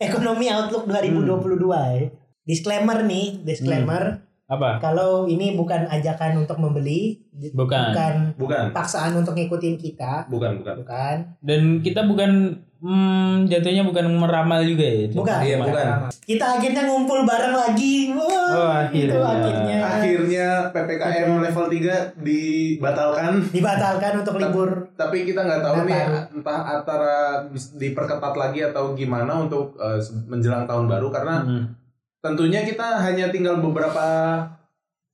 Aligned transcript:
ekonomi 0.00 0.46
outlook 0.48 0.86
2022 0.86 1.68
ya. 1.70 2.08
Disclaimer 2.48 3.04
nih, 3.04 3.44
disclaimer. 3.44 4.24
Apa? 4.48 4.80
Kalau 4.80 5.28
ini 5.28 5.52
bukan 5.52 5.84
ajakan 5.92 6.40
untuk 6.40 6.56
membeli, 6.56 7.20
Bukan. 7.52 7.92
bukan 7.92 8.14
Bukan, 8.40 8.64
paksaan 8.72 9.12
untuk 9.12 9.36
ngikutin 9.36 9.76
kita, 9.76 10.24
bukan, 10.32 10.64
bukan. 10.64 10.74
bukan. 10.80 11.16
Dan 11.44 11.84
kita 11.84 12.08
bukan 12.08 12.56
hmm, 12.78 13.46
jatuhnya 13.46 13.82
bukan 13.82 14.06
meramal 14.12 14.62
juga 14.62 14.82
ya 14.82 14.98
itu. 15.04 15.16
Bukan. 15.16 15.38
Iya, 15.40 15.56
bukan. 15.58 15.86
Kita 16.20 16.44
akhirnya 16.54 16.82
ngumpul 16.84 17.22
bareng 17.22 17.52
lagi. 17.52 18.10
Wah, 18.12 18.26
Oh, 18.48 18.70
akhirnya. 18.72 19.12
itu 19.12 19.20
akhirnya 19.20 19.76
Akhirnya 19.80 20.46
PPKM 20.70 21.30
level 21.40 21.66
3 21.68 21.94
dibatalkan. 22.18 23.32
dibatalkan 23.48 24.12
untuk 24.18 24.34
libur. 24.36 24.70
Tapi 24.94 25.16
kita 25.24 25.40
nggak 25.42 25.60
tahu 25.60 25.76
nih 25.84 25.94
Nataru. 25.98 26.34
entah 26.34 26.60
antara 26.70 27.14
diperketat 27.74 28.34
lagi 28.34 28.60
atau 28.64 28.92
gimana 28.92 29.32
untuk 29.38 29.76
eh, 29.76 29.98
menjelang 30.26 30.64
tahun 30.64 30.86
baru 30.86 31.08
karena 31.08 31.36
Hmm. 31.40 31.64
tentunya 32.18 32.62
kita 32.62 32.98
hanya 32.98 33.28
tinggal 33.28 33.58
beberapa 33.58 34.04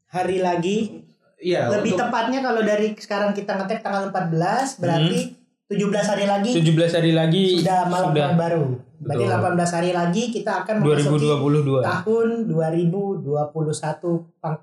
Hari 0.06 0.38
lagi, 0.38 1.02
ya 1.36 1.66
lebih 1.68 1.92
untuk 1.92 2.06
tepatnya 2.06 2.38
kalau 2.38 2.62
dari 2.62 2.94
sekarang 2.94 3.34
kita 3.34 3.50
ngetek 3.52 3.82
tanggal 3.82 4.08
14, 4.08 4.78
berarti 4.78 5.34
17 5.64 5.80
hari 5.96 6.24
lagi 6.28 6.50
17 6.60 6.96
hari 7.00 7.12
lagi 7.16 7.44
sudah 7.56 7.88
malam 7.88 8.12
sudah 8.12 8.24
tahun 8.28 8.36
baru. 8.36 8.64
Berarti 9.04 9.24
Betul. 9.24 9.64
18 9.64 9.76
hari 9.76 9.90
lagi 9.96 10.22
kita 10.28 10.52
akan 10.64 10.74
memasuki 10.80 11.24
2022. 11.24 11.80
tahun 11.80 12.28
2021 12.52 14.40
pang 14.44 14.58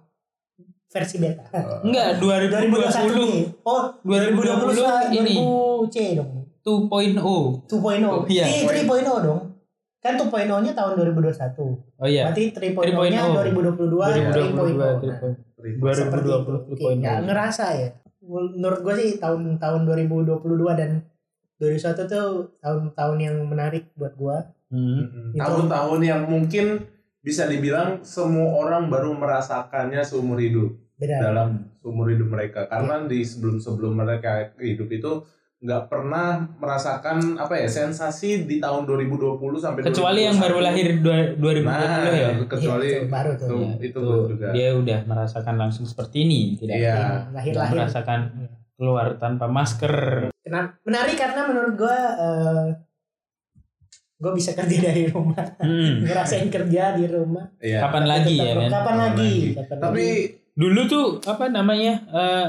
versi 0.91 1.15
beta. 1.17 1.45
Enggak, 1.81 2.19
2020 2.19 3.63
2021 3.63 3.65
Oh, 3.65 3.81
2020 4.03 5.17
ini 5.17 5.35
2000 5.39 5.93
C 5.93 5.97
dong. 6.19 6.31
2.0. 6.61 7.65
2.0. 7.65 8.29
Iya. 8.29 8.45
Iya, 8.45 8.85
3.0 8.85 9.25
dong. 9.25 9.41
Kan 10.01 10.17
2.0-nya 10.17 10.71
tahun 10.73 10.91
2021. 10.97 11.57
Oh 11.97 12.07
iya. 12.09 12.29
Berarti 12.29 12.43
3.0-nya 12.53 13.21
3.0. 13.29 13.53
2022 13.57 13.89
3.0. 13.89 14.61
2022 14.61 14.85
Seperti 14.85 15.07
itu. 15.09 15.29
2020 15.81 16.73
Oke, 16.73 16.85
nggak 16.97 17.17
ngerasa 17.25 17.65
ya. 17.77 17.89
Menurut 18.21 18.79
gue 18.85 18.93
sih 19.01 19.09
tahun 19.17 19.57
tahun 19.57 19.81
2022 19.89 20.41
dan 20.77 21.01
2021 21.61 22.09
tuh 22.09 22.57
tahun-tahun 22.61 23.17
yang 23.21 23.35
menarik 23.45 23.93
buat 23.93 24.13
gue. 24.17 24.37
Hmm. 24.71 25.03
Mm-mm. 25.03 25.35
tahun-tahun 25.35 25.99
yang 25.99 26.21
mungkin 26.31 26.87
bisa 27.21 27.45
dibilang 27.45 28.01
semua 28.07 28.55
orang 28.55 28.87
baru 28.87 29.13
merasakannya 29.13 29.99
seumur 30.01 30.39
hidup 30.39 30.73
Beda. 30.95 31.21
dalam 31.21 31.69
seumur 31.83 32.09
hidup 32.09 32.31
mereka 32.31 32.65
karena 32.71 33.03
di 33.05 33.21
sebelum-sebelum 33.21 33.93
mereka 33.93 34.55
hidup 34.57 34.89
itu 34.89 35.11
nggak 35.61 35.83
pernah 35.87 36.27
merasakan 36.57 37.37
apa 37.37 37.53
ya 37.55 37.69
sensasi 37.69 38.43
di 38.43 38.57
tahun 38.57 38.81
2020 38.83 39.37
sampai 39.55 39.85
Kecuali 39.85 40.25
yang 40.25 40.33
baru 40.35 40.57
2021. 40.57 40.65
lahir 40.65 40.87
dua- 40.97 41.31
2020 41.37 41.69
nah, 41.69 42.09
ya. 42.11 42.29
kecuali 42.43 42.81
Iya, 42.83 42.97
itu 42.97 43.07
baru 43.07 43.31
tuh. 43.31 43.45
itu, 43.45 43.53
Iya, 43.53 43.73
itu 43.79 43.99
tuh, 43.99 44.21
juga 44.27 44.47
Dia 44.51 44.69
udah 44.73 44.99
merasakan 45.05 45.55
langsung 45.55 45.85
seperti 45.85 46.17
ini, 46.19 46.41
tidak 46.55 46.75
Iya. 46.75 46.97
tidak 46.97 47.29
Lahir-lahir. 47.31 47.73
merasakan 47.77 48.19
keluar 48.73 49.07
tanpa 49.15 49.45
masker. 49.47 49.95
Kenapa? 50.35 50.81
Menarik 50.81 51.13
karena 51.15 51.41
menurut 51.45 51.73
gue 51.77 51.97
eh 52.17 52.67
gue 54.17 54.31
bisa 54.33 54.51
kerja 54.51 54.77
dari 54.83 55.05
rumah. 55.07 55.45
Hmm. 55.57 56.01
Ngerasain 56.03 56.49
kerja 56.49 56.93
di 56.93 57.05
rumah. 57.05 57.45
Iya. 57.57 57.81
Kapan 57.81 58.05
lagi 58.07 58.33
ya 58.35 58.53
kan? 58.55 58.57
Kapan 58.63 58.71
Kapan 58.71 58.95
lagi? 58.97 59.33
lagi? 59.37 59.55
Kapan 59.55 59.77
tapi 59.79 60.01
lagi? 60.03 60.41
Dulu 60.51 60.81
tuh 60.83 61.05
apa 61.23 61.45
namanya? 61.47 61.93
eh, 62.07 62.45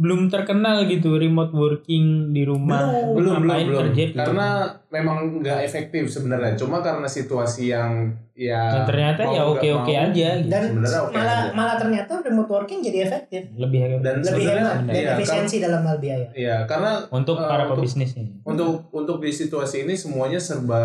belum 0.00 0.26
terkenal 0.26 0.88
gitu 0.88 1.14
remote 1.14 1.52
working 1.52 2.32
di 2.32 2.40
rumah. 2.42 2.88
belum 2.88 3.12
belum 3.12 3.34
Ngapain 3.38 3.66
belum 3.66 3.80
kerja 3.84 4.04
gitu. 4.06 4.16
karena 4.16 4.48
memang 4.88 5.16
nggak 5.38 5.60
efektif 5.60 6.08
sebenarnya 6.08 6.56
cuma 6.56 6.80
karena 6.80 7.04
situasi 7.04 7.68
yang 7.68 8.08
ya 8.32 8.64
Nah, 8.72 8.84
ternyata 8.84 9.28
ya 9.28 9.44
oke-oke 9.44 9.68
mau. 9.92 10.04
aja 10.06 10.28
gitu. 10.34 10.48
dan 10.48 10.62
sebenarnya 10.66 11.00
oke 11.02 11.12
malah 11.12 11.36
aja. 11.38 11.52
malah 11.52 11.76
ternyata 11.76 12.12
remote 12.18 12.48
working 12.50 12.80
jadi 12.80 12.98
efektif. 13.04 13.42
lebih 13.54 14.00
dan 14.00 14.14
Lebih 14.18 14.44
hemat 14.46 14.76
dan 14.82 14.94
iya, 14.96 15.12
efisiensi 15.12 15.56
dalam 15.58 15.82
hal 15.84 15.96
biaya. 15.98 16.24
kan- 16.24 16.34
iya 16.34 16.56
karena 16.64 16.90
untuk 17.10 17.36
eh, 17.36 17.44
para 17.44 17.62
untuk- 17.62 17.76
pebisnis 17.78 18.10
ini. 18.14 18.40
untuk 18.42 18.88
untuk 18.90 19.16
di 19.18 19.30
situasi 19.30 19.84
ini 19.84 19.92
semuanya 19.94 20.40
serba 20.40 20.80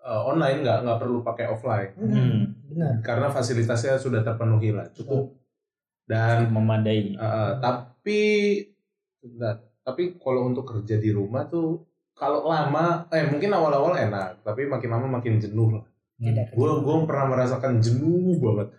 eh, 0.00 0.22
online 0.24 0.62
nggak 0.62 0.78
nggak 0.80 0.98
perlu 0.98 1.18
pakai 1.20 1.46
offline 1.46 1.90
Hmm. 1.92 2.54
Benar. 2.64 3.02
karena 3.02 3.26
fasilitasnya 3.26 3.98
sudah 3.98 4.22
terpenuhi 4.22 4.70
lah 4.70 4.86
cukup 4.92 5.34
dan 6.06 6.46
memadai. 6.48 7.10
eh, 7.12 7.52
tapi 8.00 8.20
sebentar, 9.20 9.60
tapi 9.84 10.16
kalau 10.16 10.48
untuk 10.48 10.64
kerja 10.64 10.96
di 10.96 11.12
rumah 11.12 11.44
tuh 11.44 11.84
kalau 12.16 12.48
lama 12.48 13.04
eh 13.08 13.28
mungkin 13.28 13.52
awal-awal 13.52 13.92
enak 13.92 14.40
tapi 14.40 14.64
makin 14.64 14.88
lama 14.88 15.20
makin 15.20 15.36
jenuh 15.36 15.76
lah 15.76 15.84
gue 16.48 16.70
gue 16.80 16.96
pernah 17.04 17.26
merasakan 17.28 17.76
jenuh 17.76 18.40
banget 18.40 18.72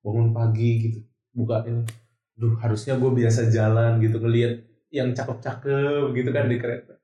bangun 0.00 0.32
pagi 0.32 0.70
gitu 0.82 0.98
buka 1.32 1.68
ini 1.68 1.84
duh 2.32 2.56
harusnya 2.56 2.96
gue 2.96 3.12
biasa 3.12 3.48
jalan 3.48 4.00
gitu 4.00 4.16
ngelihat 4.16 4.64
yang 4.88 5.12
cakep-cakep 5.12 6.16
gitu 6.16 6.30
kan 6.32 6.48
di 6.48 6.56
kereta 6.56 6.96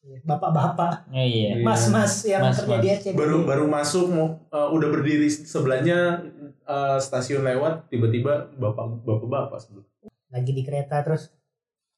Bapak-bapak, 0.00 1.08
Oh, 1.08 1.16
iya. 1.16 1.56
Iya. 1.56 1.64
mas-mas 1.64 2.24
yang 2.24 2.40
Mas-mas. 2.40 2.64
kerja 2.64 2.80
di 2.80 2.88
SCBD. 2.88 3.16
baru 3.16 3.36
baru 3.44 3.64
masuk 3.68 4.04
mau 4.08 4.28
eh, 4.48 4.68
udah 4.72 4.88
berdiri 4.88 5.28
sebelahnya 5.28 6.24
eh, 6.64 6.98
stasiun 6.98 7.44
lewat 7.44 7.88
tiba-tiba 7.88 8.52
bapak 8.56 9.04
bapak 9.04 9.28
bapak 9.28 9.58
sebelum 9.60 9.84
lagi 10.30 10.50
di 10.50 10.62
kereta 10.62 11.02
terus 11.02 11.30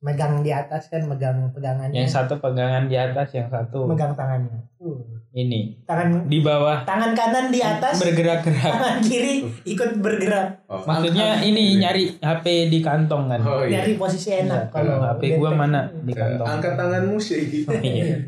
megang 0.02 0.42
di 0.42 0.50
atas 0.50 0.88
kan 0.88 1.06
megang 1.06 1.54
pegangannya. 1.54 1.94
Yang 1.94 2.10
satu 2.12 2.34
pegangan 2.36 2.90
di 2.90 2.98
atas, 2.98 3.30
yang 3.30 3.46
satu 3.46 3.86
megang 3.86 4.12
tangannya. 4.12 4.66
Uh, 4.76 4.98
ini. 5.32 5.78
Tangan 5.84 6.26
di 6.26 6.42
bawah. 6.42 6.82
Tangan 6.82 7.14
kanan 7.14 7.48
di 7.48 7.62
atas. 7.62 8.02
Bergerak-gerak. 8.02 8.66
tangan 8.66 8.98
kiri 9.00 9.46
ikut 9.62 10.02
bergerak. 10.02 10.66
Oh, 10.66 10.82
Maksudnya 10.82 11.38
angkat- 11.38 11.46
ini 11.46 11.64
nyari 11.78 12.04
HP 12.18 12.44
di 12.66 12.82
kantong 12.82 13.30
kan. 13.30 13.40
oh 13.40 13.62
iya. 13.62 13.78
Nyari 13.78 13.94
posisi 13.94 14.28
Iya, 14.28 14.42
enak 14.42 14.62
kalau 14.68 14.98
HP 14.98 15.38
gua 15.38 15.54
mana 15.54 15.86
di 15.94 16.12
kantong. 16.12 16.46
angkat 16.50 16.74
tanganmu 16.74 17.16
sih. 17.16 17.42
Oh, 17.70 17.78
iya. 17.78 18.26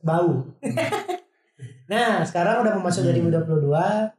bau. 0.00 0.44
Nah 1.86 2.22
sekarang 2.22 2.62
udah 2.62 2.72
mau 2.74 2.86
masuk 2.86 3.02
Hmm. 3.02 3.26
2022 3.26 4.14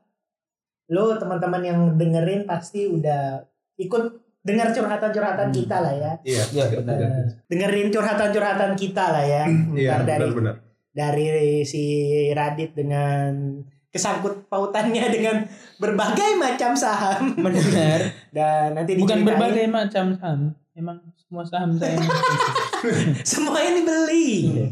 lo 0.91 1.16
teman-teman 1.16 1.64
yang 1.64 1.80
dengerin 1.96 2.44
pasti 2.44 2.84
udah 2.86 3.40
ikut 3.78 4.21
dengar 4.41 4.69
curhatan-curhatan 4.69 5.47
Hmm. 5.47 5.56
kita 5.56 5.78
lah 5.78 5.94
ya 5.94 6.12
iya 6.24 6.44
Iya, 6.47 6.66
benar. 6.75 6.97
Eh, 6.97 7.25
dengerin 7.47 7.90
curhatan-curhatan 7.90 8.72
kita 8.74 9.06
lah 9.07 9.24
ya 9.24 9.44
iya 9.72 9.91
Ntar 9.96 10.06
dari 10.07 10.22
benar-benar 10.25 10.56
dari 10.91 11.28
si 11.63 11.84
Radit 12.31 12.74
dengan 12.74 13.62
kesangkut 13.88 14.47
pautannya 14.47 15.06
dengan 15.16 15.46
berbagai 15.78 16.35
macam 16.35 16.74
saham 16.74 17.38
Benar. 17.38 18.00
dan 18.35 18.74
nanti 18.74 18.96
Bukan 18.96 19.22
diceritain 19.22 19.28
berbagai 19.29 19.66
macam 19.68 20.06
saham. 20.13 20.40
Emang 20.72 20.97
semua 21.16 21.44
saham 21.44 21.75
saya. 21.75 21.96
semua 23.23 23.59
ini 23.62 23.81
beli 23.81 24.29
Iya. 24.50 24.68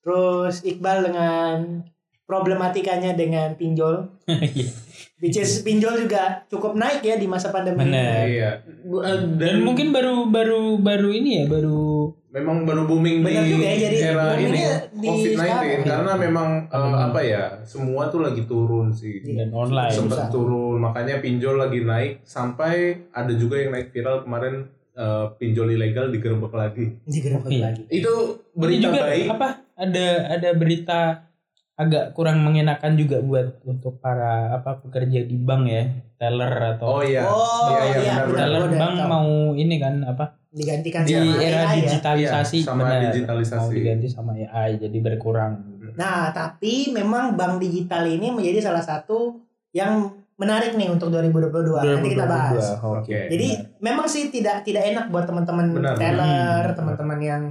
terus 0.00 0.64
Iqbal 0.64 1.04
dengan 1.04 1.84
problematikanya 2.24 3.12
dengan 3.12 3.52
pinjol 3.52 4.08
Iya. 4.26 4.70
Which 5.20 5.36
is 5.36 5.60
pinjol 5.60 5.94
juga 5.94 6.42
cukup 6.46 6.74
naik 6.74 7.00
ya 7.00 7.14
di 7.14 7.24
masa 7.24 7.48
pandemi 7.48 7.84
Benar. 7.84 8.24
iya 8.24 8.50
eh, 8.82 9.18
Dan 9.36 9.60
mungkin 9.60 9.88
baru 9.90 10.26
baru 10.26 10.76
baru 10.76 11.08
ini 11.10 11.30
ya, 11.38 11.44
baru 11.46 12.08
memang 12.30 12.62
baru 12.62 12.86
booming 12.86 13.20
Benar 13.20 13.42
di 13.42 13.50
juga 13.50 13.66
ya, 13.66 13.76
jadi 13.82 13.96
era 14.08 14.24
ini 14.32 14.48
boomingnya 14.48 14.72
di 14.92 15.06
COVID-19 15.06 15.34
sekarang. 15.36 15.82
karena 15.84 16.12
memang 16.16 16.48
Hmm. 16.70 16.94
apa 17.02 17.20
ya 17.20 17.42
semua 17.64 18.06
tuh 18.06 18.20
lagi 18.20 18.42
turun 18.44 18.88
sih 18.90 19.18
dan 19.28 19.50
online. 19.50 19.90
sempat 19.90 20.30
turun 20.30 20.78
makanya 20.78 21.18
pinjol 21.18 21.58
lagi 21.58 21.82
naik 21.82 22.22
sampai 22.22 22.74
ada 23.10 23.32
juga 23.32 23.56
yang 23.56 23.70
naik 23.70 23.90
viral 23.90 24.22
kemarin 24.22 24.64
eh, 24.92 25.26
pinjol 25.36 25.68
ilegal 25.70 26.08
digerebek 26.08 26.52
lagi 26.52 26.84
digerebek 27.04 27.50
Iya. 27.50 27.62
lagi 27.66 27.82
itu 27.88 28.12
berita 28.52 28.82
juga 28.86 29.00
baik 29.04 29.26
apa? 29.28 29.48
Ada 29.74 30.06
ada 30.30 30.50
berita 30.52 31.00
agak 31.80 32.12
kurang 32.12 32.44
mengenakan 32.44 32.92
juga 32.92 33.24
buat 33.24 33.64
untuk 33.64 33.96
para 33.98 34.52
apa 34.52 34.84
pekerja 34.84 35.24
di 35.24 35.32
bank 35.32 35.62
ya, 35.64 35.82
teller 36.20 36.76
atau 36.76 37.00
oh 37.00 37.02
iya 37.02 37.24
oh 37.24 37.72
Iya, 37.72 37.80
iya, 37.80 37.96
iya, 37.96 37.96
benar, 37.96 38.24
benar, 38.28 38.36
teller 38.36 38.64
benar. 38.68 38.80
bank 38.84 38.94
mau 39.08 39.28
ini 39.56 39.76
kan 39.80 39.94
apa? 40.04 40.24
digantikan 40.50 41.06
Di 41.06 41.14
sama 41.14 41.38
era 41.38 41.58
AI 41.62 41.62
ya. 41.62 41.74
digitalisasi 41.86 42.56
Iya, 42.58 42.66
sama 42.66 42.82
benar. 42.82 43.00
digitalisasi. 43.14 43.62
Mau 43.62 43.70
diganti 43.70 44.06
sama 44.10 44.30
AI 44.34 44.70
jadi 44.76 44.98
berkurang. 44.98 45.52
Nah, 45.94 46.34
tapi 46.34 46.90
memang 46.90 47.38
bank 47.38 47.62
digital 47.62 48.02
ini 48.04 48.34
menjadi 48.34 48.58
salah 48.66 48.82
satu 48.82 49.38
yang 49.70 50.10
menarik 50.34 50.74
nih 50.74 50.90
untuk 50.90 51.14
2022. 51.14 51.54
Nanti 51.86 52.08
kita 52.10 52.26
bahas. 52.26 52.76
2022, 52.76 52.82
Oke. 52.82 52.98
Oke. 53.06 53.18
Jadi 53.30 53.48
memang 53.78 54.06
sih 54.10 54.26
tidak 54.34 54.66
tidak 54.66 54.90
enak 54.90 55.06
buat 55.08 55.24
teman-teman 55.30 55.70
Benar, 55.70 55.94
teller, 55.94 56.64
benar. 56.66 56.74
teman-teman 56.74 57.18
yang 57.22 57.42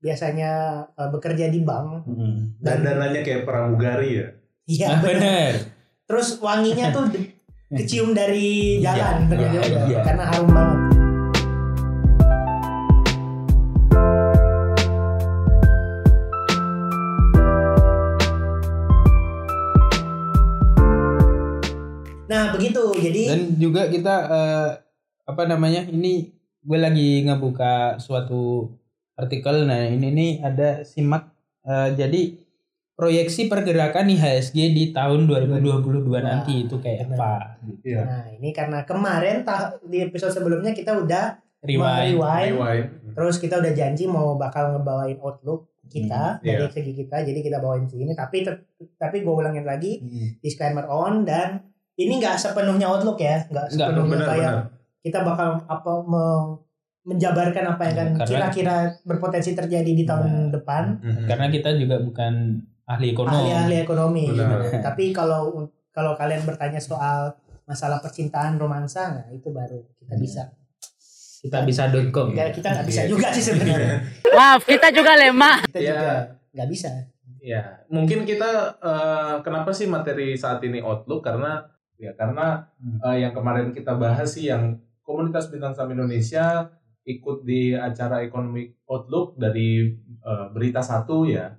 biasanya 0.00 0.84
uh, 0.96 1.08
bekerja 1.10 1.48
di 1.48 1.60
bank. 1.64 2.04
Hmm. 2.06 2.56
dan 2.62 2.84
dananya 2.84 3.20
kayak 3.24 3.48
pramugari 3.48 4.22
ya? 4.22 4.28
Iya 4.66 4.86
ah, 4.90 5.00
benar 5.00 5.76
terus 6.06 6.38
wanginya 6.38 6.94
tuh 6.94 7.10
kecium 7.76 8.14
dari 8.14 8.78
iya. 8.78 8.94
jalan 8.94 9.26
nah, 9.26 9.38
iya, 9.42 9.62
ya, 9.66 9.82
ya. 9.90 10.00
karena 10.06 10.24
harum 10.30 10.50
banget. 10.54 10.80
Nah 22.26 22.54
begitu. 22.54 22.84
Jadi 23.02 23.22
dan 23.26 23.42
juga 23.58 23.90
kita 23.90 24.14
uh, 24.30 24.68
apa 25.26 25.42
namanya 25.50 25.90
ini 25.90 26.30
gue 26.62 26.78
lagi 26.78 27.26
ngebuka 27.26 27.98
suatu 27.98 28.70
artikel. 29.16 29.64
Nah 29.64 29.82
ini 29.84 30.08
nih 30.08 30.32
ada 30.40 30.80
simak. 30.82 31.32
eh, 31.62 31.90
jadi 31.92 32.20
proyeksi 32.94 33.44
pergerakan 33.46 34.06
IHSG 34.08 34.70
di 34.70 34.84
tahun 34.90 35.26
2022 35.26 35.60
nanti 36.18 36.62
itu 36.62 36.78
kayak 36.78 37.04
benar. 37.06 37.18
apa? 37.18 37.32
Iya. 37.82 38.00
Nah 38.00 38.24
ini 38.32 38.48
karena 38.50 38.78
kemarin 38.82 39.42
tah- 39.42 39.76
di 39.82 40.00
episode 40.00 40.30
sebelumnya 40.30 40.70
kita 40.70 40.94
udah 40.96 41.36
Rewind. 41.60 42.14
rewind, 42.14 42.54
Rewind. 42.54 42.86
terus 43.12 43.36
kita 43.36 43.58
udah 43.58 43.72
janji 43.72 44.06
mau 44.06 44.36
bakal 44.36 44.72
ngebawain 44.72 45.18
outlook 45.18 45.66
kita 45.84 46.38
Hmm, 46.38 46.42
dari 46.44 46.62
iya. 46.62 46.70
segi 46.72 46.92
kita, 46.94 47.16
jadi 47.20 47.38
kita 47.40 47.58
bawain 47.58 47.84
sini. 47.84 48.10
Tapi 48.12 48.46
tapi 48.96 49.16
gue 49.20 49.34
ulangin 49.34 49.62
lagi 49.62 49.98
Hmm. 49.98 50.38
disclaimer 50.38 50.82
on 50.84 51.22
dan 51.22 51.66
ini 51.94 52.16
nggak 52.16 52.36
sepenuhnya 52.36 52.86
outlook 52.86 53.18
ya, 53.18 53.42
nggak 53.44 53.66
sepenuhnya 53.68 54.06
Benar 54.14 54.28
kayak 54.28 54.52
benar. 54.52 54.66
kita 55.00 55.18
bakal 55.20 55.48
apa 55.64 55.92
menjabarkan 57.06 57.64
apa 57.68 57.82
yang 57.86 57.94
akan 57.94 58.08
Karena- 58.18 58.26
kira-kira 58.50 58.76
berpotensi 59.00 59.54
terjadi 59.54 59.86
di 59.88 60.02
tahun 60.02 60.50
depan. 60.50 60.98
Mhm. 60.98 61.24
Karena 61.24 61.46
kita 61.48 61.70
juga 61.72 61.96
bukan 61.98 62.58
ahli 62.84 63.10
ekonomi. 63.10 63.34
ahli-ahli 63.46 63.76
ekonomi. 63.80 64.24
Benar. 64.28 64.82
Tapi 64.82 65.10
kalau 65.10 65.66
kalau 65.90 66.12
kalian 66.12 66.42
bertanya 66.42 66.76
soal 66.76 67.32
masalah 67.64 67.98
percintaan 67.98 68.58
romansa, 68.58 69.10
nah 69.12 69.26
itu 69.28 69.48
baru 69.48 69.80
kita 69.96 70.14
Hmm. 70.14 70.22
bisa. 70.22 70.42
Kita 71.38 71.62
bisa.com. 71.62 72.34
Ya, 72.34 72.50
kita 72.50 72.68
nggak 72.68 72.86
bisa 72.86 73.02
Iya. 73.02 73.08
juga 73.08 73.28
sih 73.30 73.44
sebenarnya. 73.44 74.02
Maaf, 74.36 74.62
kita 74.62 74.90
juga 74.90 75.14
lemah. 75.14 75.62
Kita 75.64 75.78
Iya. 75.78 75.90
juga 75.92 76.10
nggak 76.52 76.68
bisa. 76.68 76.90
Ya, 77.38 77.62
mungkin 77.86 78.22
kita 78.22 78.50
eh, 78.76 79.34
kenapa 79.40 79.70
sih 79.70 79.86
materi 79.86 80.34
saat 80.34 80.58
ini 80.60 80.82
Outlook 80.82 81.22
karena 81.22 81.62
ya 81.96 82.10
karena 82.12 82.66
Hmm. 82.76 82.98
eh, 83.04 83.22
yang 83.22 83.30
kemarin 83.30 83.70
kita 83.70 83.94
bahas 83.94 84.26
sih 84.28 84.50
yang 84.50 84.74
komunitas 85.00 85.46
bintang 85.48 85.70
saham 85.70 85.90
Indonesia 85.92 86.66
ikut 87.06 87.46
di 87.46 87.70
acara 87.72 88.20
ekonomi 88.20 88.66
Outlook 88.84 89.38
dari 89.38 89.94
eh, 90.20 90.46
berita 90.50 90.82
satu 90.82 91.22
ya. 91.24 91.54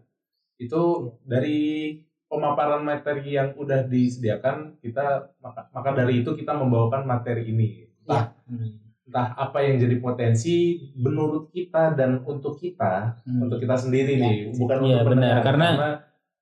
Itu 0.59 1.15
dari 1.23 1.93
pemaparan 2.27 2.83
materi 2.83 3.33
yang 3.33 3.55
udah 3.55 3.87
disediakan 3.87 4.75
kita 4.83 5.31
maka, 5.39 5.71
maka 5.71 5.89
dari 5.95 6.19
itu 6.19 6.35
kita 6.35 6.51
membawakan 6.51 7.07
materi 7.07 7.47
ini. 7.47 7.87
Entah, 8.03 8.35
Hmm. 8.43 8.75
entah 9.07 9.31
apa 9.39 9.63
yang 9.63 9.79
jadi 9.79 9.95
potensi 9.97 10.75
menurut 10.93 11.47
kita 11.49 11.95
dan 11.95 12.19
untuk 12.27 12.59
kita, 12.59 13.15
Hmm. 13.23 13.47
untuk 13.47 13.63
kita 13.63 13.79
sendiri 13.79 14.19
Ya. 14.19 14.23
nih, 14.27 14.37
bukan 14.51 14.77
Iya, 14.83 14.83
untuk 14.83 14.91
benar. 14.91 15.07
pendengar. 15.07 15.39
Karena- 15.43 15.75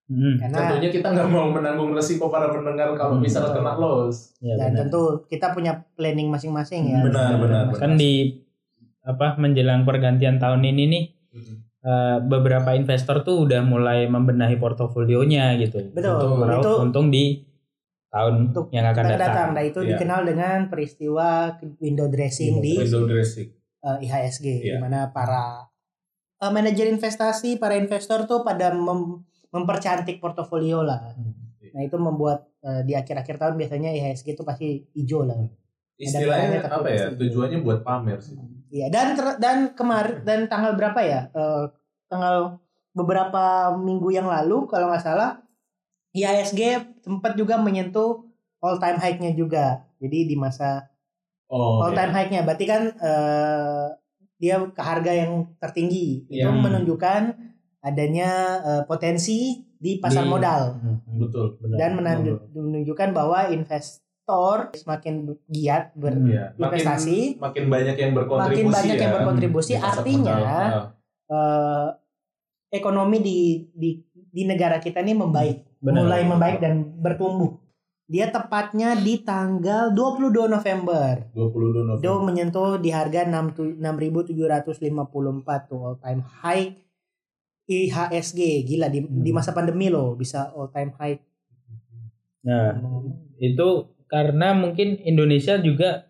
Hmm. 0.05 0.37
Karena 0.37 0.57
tentunya 0.69 0.89
kita 0.93 1.07
nggak 1.17 1.29
mau 1.29 1.49
menanggung 1.49 1.89
resiko 1.89 2.29
para 2.29 2.53
pendengar 2.53 2.93
kalau 2.93 3.17
Hmm. 3.17 3.25
misalnya 3.25 3.53
kena 3.53 3.73
loss. 3.73 4.37
Ya, 4.37 4.53
dan 4.53 4.73
benar. 4.73 4.79
tentu 4.85 5.01
kita 5.25 5.49
punya 5.49 5.81
planning 5.97 6.29
masing-masing 6.29 6.93
ya. 6.93 7.01
Benar, 7.01 7.41
benar, 7.41 7.61
benar. 7.69 7.81
Kan 7.81 7.97
di 7.97 8.44
apa 9.05 9.37
menjelang 9.37 9.85
pergantian 9.85 10.35
tahun 10.35 10.65
ini 10.65 10.83
nih 10.87 11.03
eh, 11.81 12.17
beberapa 12.19 12.73
investor 12.73 13.21
tuh 13.21 13.45
udah 13.45 13.61
mulai 13.61 14.05
membenahi 14.05 14.57
portofolionya 14.57 15.53
gitu. 15.55 15.85
Betul, 15.91 16.17
Untuk 16.17 16.31
meraup 16.35 16.63
itu- 16.63 16.79
untung 16.81 17.07
di 17.07 17.45
tahun 18.09 18.49
Untuk 18.49 18.71
yang 18.71 18.87
akan 18.87 19.03
datang. 19.05 19.19
datang. 19.21 19.47
Nah 19.51 19.63
itu 19.63 19.79
Iya. 19.79 19.89
dikenal 19.93 20.21
dengan 20.23 20.59
peristiwa 20.65 21.27
window 21.77 22.07
dressing 22.07 22.57
di 22.59 22.79
Window 22.79 23.05
dressing. 23.05 23.53
eh, 23.83 23.97
IHSG, 24.01 24.45
di 24.59 24.67
Iya. 24.67 24.81
mana 24.81 25.11
para 25.11 25.69
eh, 26.35 26.49
manajer 26.49 26.89
investasi, 26.89 27.55
para 27.55 27.75
investor 27.75 28.25
tuh 28.25 28.41
pada 28.41 28.71
mem- 28.71 29.21
mempercantik 29.49 30.17
portofolio 30.17 30.81
lah. 30.81 31.13
Hmm. 31.13 31.31
Nah 31.69 31.81
itu 31.81 31.95
membuat 31.95 32.49
eh, 32.59 32.81
di 32.81 32.91
akhir-akhir 32.91 33.37
tahun 33.37 33.55
biasanya 33.55 33.93
IHSG 33.93 34.33
itu 34.33 34.41
pasti 34.41 34.67
hijau 34.91 35.21
lah. 35.21 35.37
Istilahnya 35.95 36.65
apa 36.65 36.87
ya? 36.87 37.07
Tujuannya 37.09 37.61
buat 37.61 37.79
pamer 37.81 38.17
sih. 38.17 38.33
Iya 38.75 38.92
dan 38.92 39.16
ter- 39.16 39.39
dan 39.39 39.57
kemarin 39.72 40.19
dan 40.22 40.39
tanggal 40.45 40.75
berapa 40.75 41.00
ya? 41.00 41.31
Eh, 41.31 41.63
tanggal 42.06 42.60
beberapa 42.92 43.44
minggu 43.74 44.12
yang 44.12 44.27
lalu 44.27 44.68
kalau 44.68 44.92
nggak 44.92 45.00
salah 45.01 45.39
IHSG 46.12 46.62
sempat 47.01 47.36
juga 47.36 47.56
menyentuh 47.56 48.24
all 48.60 48.75
time 48.75 49.00
high-nya 49.00 49.31
juga. 49.31 49.88
Jadi 49.98 50.27
di 50.27 50.36
masa 50.36 50.92
Oh, 51.45 51.77
all 51.80 51.94
iya. 51.94 51.98
time 52.01 52.12
high-nya 52.12 52.42
berarti 52.42 52.66
kan 52.66 52.83
eh, 52.92 53.86
dia 54.36 54.60
ke 54.60 54.81
harga 54.81 55.12
yang 55.13 55.31
tertinggi. 55.56 56.27
Itu 56.27 56.44
Iya. 56.44 56.51
menunjukkan 56.51 57.22
adanya 57.80 58.30
eh, 58.60 58.83
potensi 58.83 59.62
di 59.75 60.01
pasar 60.01 60.25
Di- 60.25 60.31
modal 60.31 60.62
Hmm, 60.74 60.98
hmm. 61.00 61.19
Betul. 61.22 61.45
Benar. 61.62 61.77
dan 61.77 61.89
menandu- 61.94 62.42
menunjukkan 62.51 63.10
bahwa 63.13 63.45
investor 64.25 64.74
semakin 64.74 65.13
giat 65.45 65.94
ber 65.94 66.18
Iya. 66.18 66.57
Makin, 66.57 66.81
makin 67.38 67.66
banyak 67.69 67.95
yang 67.95 68.12
berkontribusi 68.18 68.57
makin 68.57 68.74
banyak 68.74 68.95
ya. 68.98 69.01
yang 69.06 69.13
berkontribusi 69.13 69.74
pasar 69.77 70.01
artinya 70.01 70.36
eh, 71.30 71.88
ekonomi 72.74 73.18
di 73.22 73.38
di 73.72 73.89
di 74.10 74.44
negara 74.44 74.81
kita 74.83 75.00
ini 75.00 75.16
membaik, 75.16 75.80
Benar. 75.80 76.04
mulai 76.04 76.22
membaik 76.27 76.57
dan 76.60 76.83
bertumbuh. 77.00 77.56
Dia 78.06 78.30
tepatnya 78.30 78.94
di 78.94 79.24
tanggal 79.24 79.89
22 79.89 80.45
November. 80.45 81.25
22 81.33 81.88
November. 81.88 82.04
Itu 82.04 82.12
menyentuh 82.22 82.77
di 82.77 82.94
harga 82.94 83.25
6 83.25 83.56
tu- 83.56 83.74
6.754 83.80 85.72
tuh 85.72 85.80
all 85.81 85.98
time 85.98 86.22
high 86.22 86.75
IHSG. 87.66 88.62
Gila 88.68 88.94
di, 88.94 89.01
di 89.01 89.31
masa 89.33 89.56
pandemi 89.57 89.89
loh 89.89 90.13
bisa 90.13 90.54
all 90.54 90.69
time 90.69 90.94
high. 91.00 91.18
Nah, 92.45 92.77
itu 93.42 93.94
karena 94.05 94.53
mungkin 94.53 95.01
Indonesia 95.01 95.57
juga 95.57 96.09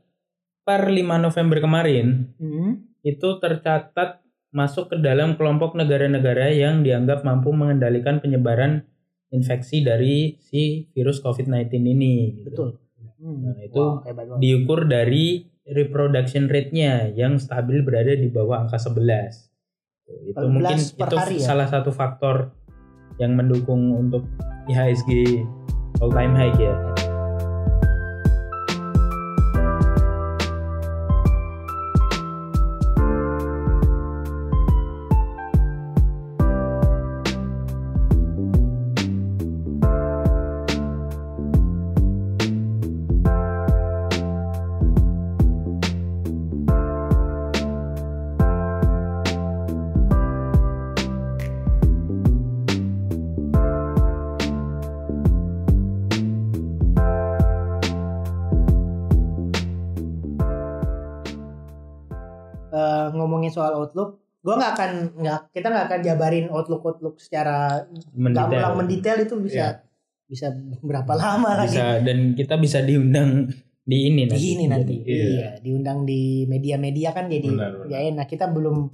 per 0.66 0.90
5 0.90 1.22
November 1.22 1.58
kemarin 1.62 2.34
Hmm. 2.36 2.90
itu 3.06 3.30
tercatat 3.38 4.26
masuk 4.50 4.96
ke 4.96 4.98
dalam 5.04 5.36
kelompok 5.36 5.76
negara-negara 5.76 6.50
yang 6.50 6.82
dianggap 6.82 7.22
mampu 7.28 7.52
mengendalikan 7.52 8.24
penyebaran 8.24 8.88
infeksi 9.30 9.84
dari 9.84 10.40
si 10.40 10.88
virus 10.96 11.20
COVID-19 11.20 11.84
ini. 11.84 12.40
gitu. 12.40 12.48
Betul. 12.50 12.70
Hmm. 13.20 13.52
Nah, 13.52 13.58
itu 13.60 13.84
banget. 14.00 14.38
diukur 14.40 14.88
dari 14.88 15.44
reproduction 15.66 16.48
rate-nya 16.48 17.12
yang 17.12 17.36
stabil 17.42 17.82
berada 17.82 18.16
di 18.16 18.30
bawah 18.32 18.64
angka 18.64 18.78
11. 18.80 19.50
Itu 20.06 20.38
11 20.38 20.54
mungkin 20.54 20.78
itu 20.78 21.18
ya? 21.42 21.46
salah 21.46 21.68
satu 21.68 21.90
faktor 21.90 22.54
yang 23.18 23.34
mendukung 23.34 23.92
untuk 23.92 24.24
IHSG 24.70 25.42
all 26.00 26.14
time 26.14 26.36
high 26.38 26.54
ya. 26.56 26.74
Kita 65.56 65.68
nggak 65.68 65.86
akan 65.88 66.00
jabarin 66.02 66.46
outlook 66.50 66.84
outlook 66.84 67.16
secara 67.18 67.88
Mendetail. 68.12 68.52
gamblang 68.52 68.76
mendetail 68.76 69.18
itu 69.18 69.36
bisa 69.40 69.56
Iya. 69.56 69.70
bisa 70.26 70.48
berapa 70.82 71.14
lama 71.14 71.56
lagi 71.56 71.74
bisa 71.74 72.02
dan 72.02 72.36
kita 72.36 72.56
bisa 72.58 72.82
diundang 72.82 73.48
di 73.82 74.10
ini 74.10 74.26
di 74.26 74.30
nanti. 74.30 74.48
ini 74.52 74.66
nanti 74.68 74.96
Iya. 75.00 75.26
iya 75.26 75.50
diundang 75.58 76.04
di 76.04 76.22
media-media 76.46 77.10
kan 77.10 77.26
jadi 77.26 77.48
Benar, 77.48 77.72
benar. 77.80 77.88
ya 77.88 78.00
enak 78.06 78.28
kita 78.28 78.46
belum 78.48 78.92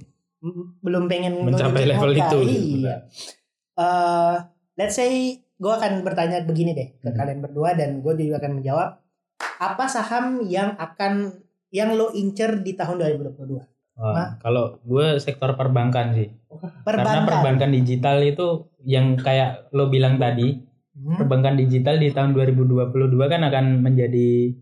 belum 0.78 1.04
pengen 1.06 1.42
Mencapai 1.42 1.82
level 1.84 2.12
itu. 2.12 2.38
iya 2.46 3.02
Eh, 3.72 4.34
let's 4.76 4.94
say 4.94 5.10
gue 5.56 5.72
akan 5.72 6.02
bertanya 6.02 6.44
begini 6.44 6.70
deh 6.72 6.92
ke 6.94 7.08
Hmm. 7.08 7.16
kalian 7.16 7.40
berdua 7.40 7.72
dan 7.72 7.98
gue 7.98 8.12
juga 8.20 8.36
akan 8.36 8.60
menjawab 8.60 9.00
apa 9.58 9.84
saham 9.86 10.44
yang 10.44 10.76
akan 10.76 11.32
yang 11.70 11.90
lo 11.90 12.12
incer 12.12 12.60
di 12.60 12.74
tahun 12.74 13.00
2022 13.00 13.64
Wah, 13.92 14.40
kalau 14.40 14.80
gue 14.82 15.18
sektor 15.18 15.52
perbankan 15.52 16.12
sih. 16.12 16.32
Karena 16.48 16.82
perbankan 16.84 17.22
perbankan 17.28 17.70
digital 17.70 18.20
itu 18.20 18.46
yang 18.82 19.14
kayak 19.16 19.68
lo 19.70 19.88
bilang 19.88 20.16
tadi, 20.16 20.58
Hmm. 20.92 21.16
perbankan 21.16 21.56
digital 21.56 21.96
di 21.96 22.12
tahun 22.12 22.36
2022 22.36 23.24
kan 23.24 23.40
akan 23.40 23.80
menjadi 23.80 24.52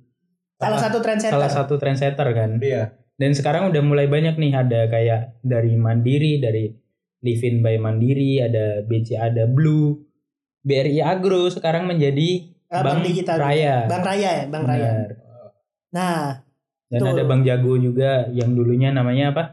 salah 0.55 0.79
apa, 0.79 0.85
satu 0.87 0.99
trendsetter 1.03 1.35
salah 1.35 1.51
satu 1.51 1.75
trendsetter 1.75 2.29
kan. 2.31 2.51
Iya. 2.63 2.95
Dan 3.19 3.35
sekarang 3.35 3.67
udah 3.69 3.83
mulai 3.83 4.07
banyak 4.07 4.39
nih 4.39 4.55
ada 4.55 4.87
kayak 4.87 5.43
dari 5.43 5.75
Mandiri, 5.75 6.39
dari 6.39 6.71
Livin 7.21 7.61
by 7.61 7.77
Mandiri, 7.77 8.39
ada 8.39 8.81
BCA, 8.81 9.29
ada 9.29 9.45
Blue, 9.45 9.99
BRI 10.63 11.03
Agro 11.03 11.51
sekarang 11.51 11.85
menjadi 11.85 12.47
Eh, 12.71 12.79
bank, 12.79 13.03
digital. 13.03 13.35
juga. 13.35 13.47
Raya. 13.51 13.77
Bank 13.91 14.05
Raya 14.07 14.31
ya, 14.31 14.45
Bank 14.47 14.65
Raya. 14.65 14.87
Benar. 14.87 15.11
Nah, 15.91 16.19
Dan 16.91 17.07
Betul. 17.07 17.15
ada 17.15 17.23
Bank 17.23 17.43
Jago 17.47 17.73
juga 17.79 18.27
yang 18.35 18.51
dulunya 18.51 18.91
namanya 18.91 19.31
apa? 19.31 19.45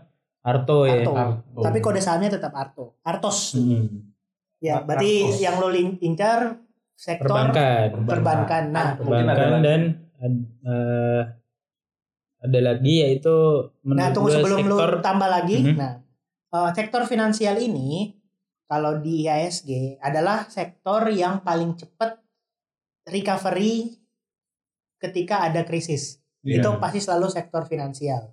Arto, 0.41 0.89
ya. 0.89 1.05
Arto. 1.05 1.13
Arto. 1.13 1.59
tapi 1.61 1.77
kode 1.85 2.01
sahamnya 2.01 2.33
tetap 2.33 2.49
Arto. 2.57 2.97
Artos. 3.05 3.53
Hmm. 3.53 4.09
Ya, 4.57 4.81
Ar- 4.81 4.89
berarti 4.89 5.13
Artos. 5.21 5.37
yang 5.37 5.55
lo 5.61 5.69
incar 6.01 6.57
sektor 6.97 7.29
Perbankan. 7.29 7.87
perbankan. 8.09 8.63
Nah, 8.73 8.87
Mungkin 8.97 9.29
ada 9.29 9.37
Perbankan 9.37 9.49
lagi. 9.53 9.61
dan 9.69 9.81
eh, 10.65 11.21
ada 12.41 12.59
lagi 12.61 12.93
yaitu 13.05 13.37
Nah, 13.85 14.09
tunggu 14.09 14.33
sebelum 14.33 14.65
sektor 14.65 14.89
lu 14.97 15.05
tambah 15.05 15.29
lagi. 15.29 15.57
Mhm. 15.61 15.75
Nah, 15.77 15.93
eh, 16.57 16.69
sektor 16.73 17.05
finansial 17.05 17.61
ini 17.61 18.17
kalau 18.65 18.97
di 18.97 19.29
IHSG 19.29 20.01
adalah 20.01 20.49
sektor 20.49 21.05
yang 21.13 21.45
paling 21.45 21.77
cepat 21.77 22.17
recovery 23.05 23.93
ketika 24.97 25.45
ada 25.45 25.61
krisis. 25.61 26.17
Iya. 26.47 26.63
Itu 26.63 26.79
pasti 26.79 27.03
selalu 27.03 27.27
sektor 27.27 27.67
finansial. 27.67 28.31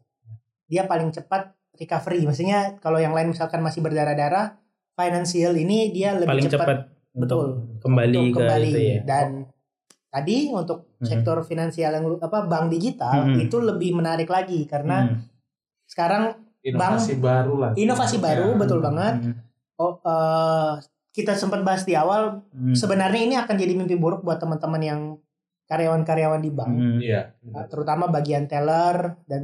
Dia 0.71 0.87
paling 0.87 1.11
cepat 1.11 1.50
recovery. 1.75 2.23
Maksudnya 2.23 2.78
kalau 2.78 3.02
yang 3.02 3.11
lain 3.11 3.35
misalkan 3.35 3.59
masih 3.59 3.83
berdarah-darah, 3.83 4.54
financial 4.94 5.59
ini 5.59 5.90
dia 5.90 6.14
lebih 6.14 6.30
paling 6.30 6.47
cepat 6.47 6.62
cepat 6.62 6.78
Betul. 7.11 7.47
untuk 7.75 7.83
kembali 7.83 8.16
untuk 8.30 8.38
ke 8.38 8.47
kembali 8.47 8.71
itu 8.71 8.78
ya. 8.78 8.99
dan 9.02 9.26
tadi 10.06 10.37
untuk 10.54 10.94
Mhm. 11.02 11.06
sektor 11.11 11.37
finansial 11.42 11.90
yang 11.90 12.06
apa 12.23 12.47
bank 12.47 12.71
digital 12.71 13.35
Mhm. 13.35 13.42
itu 13.42 13.56
lebih 13.59 13.90
menarik 13.99 14.30
lagi 14.30 14.62
karena 14.64 15.11
Hmm. 15.11 15.26
sekarang 15.85 16.38
inovasi 16.62 17.18
baru 17.18 17.54
lah. 17.59 17.71
inovasi 17.75 18.23
baru 18.23 18.54
Ya. 18.54 18.56
betul 18.56 18.78
banget. 18.78 19.14
Hmm. 19.21 19.35
Oh, 19.75 19.99
eh, 19.99 20.73
kita 21.11 21.35
sempat 21.35 21.66
bahas 21.66 21.83
di 21.83 21.99
awal 21.99 22.47
Hmm. 22.54 22.75
sebenarnya 22.75 23.21
ini 23.21 23.35
akan 23.35 23.54
jadi 23.59 23.75
mimpi 23.75 23.99
buruk 23.99 24.23
buat 24.23 24.38
teman-teman 24.38 24.78
yang 24.80 25.00
karyawan-karyawan 25.64 26.40
di 26.40 26.50
bank, 26.50 26.71
Hmm. 26.71 26.99
Iya. 26.99 27.33
Nah, 27.47 27.64
terutama 27.66 28.06
bagian 28.06 28.44
teller 28.44 29.16
dan 29.25 29.42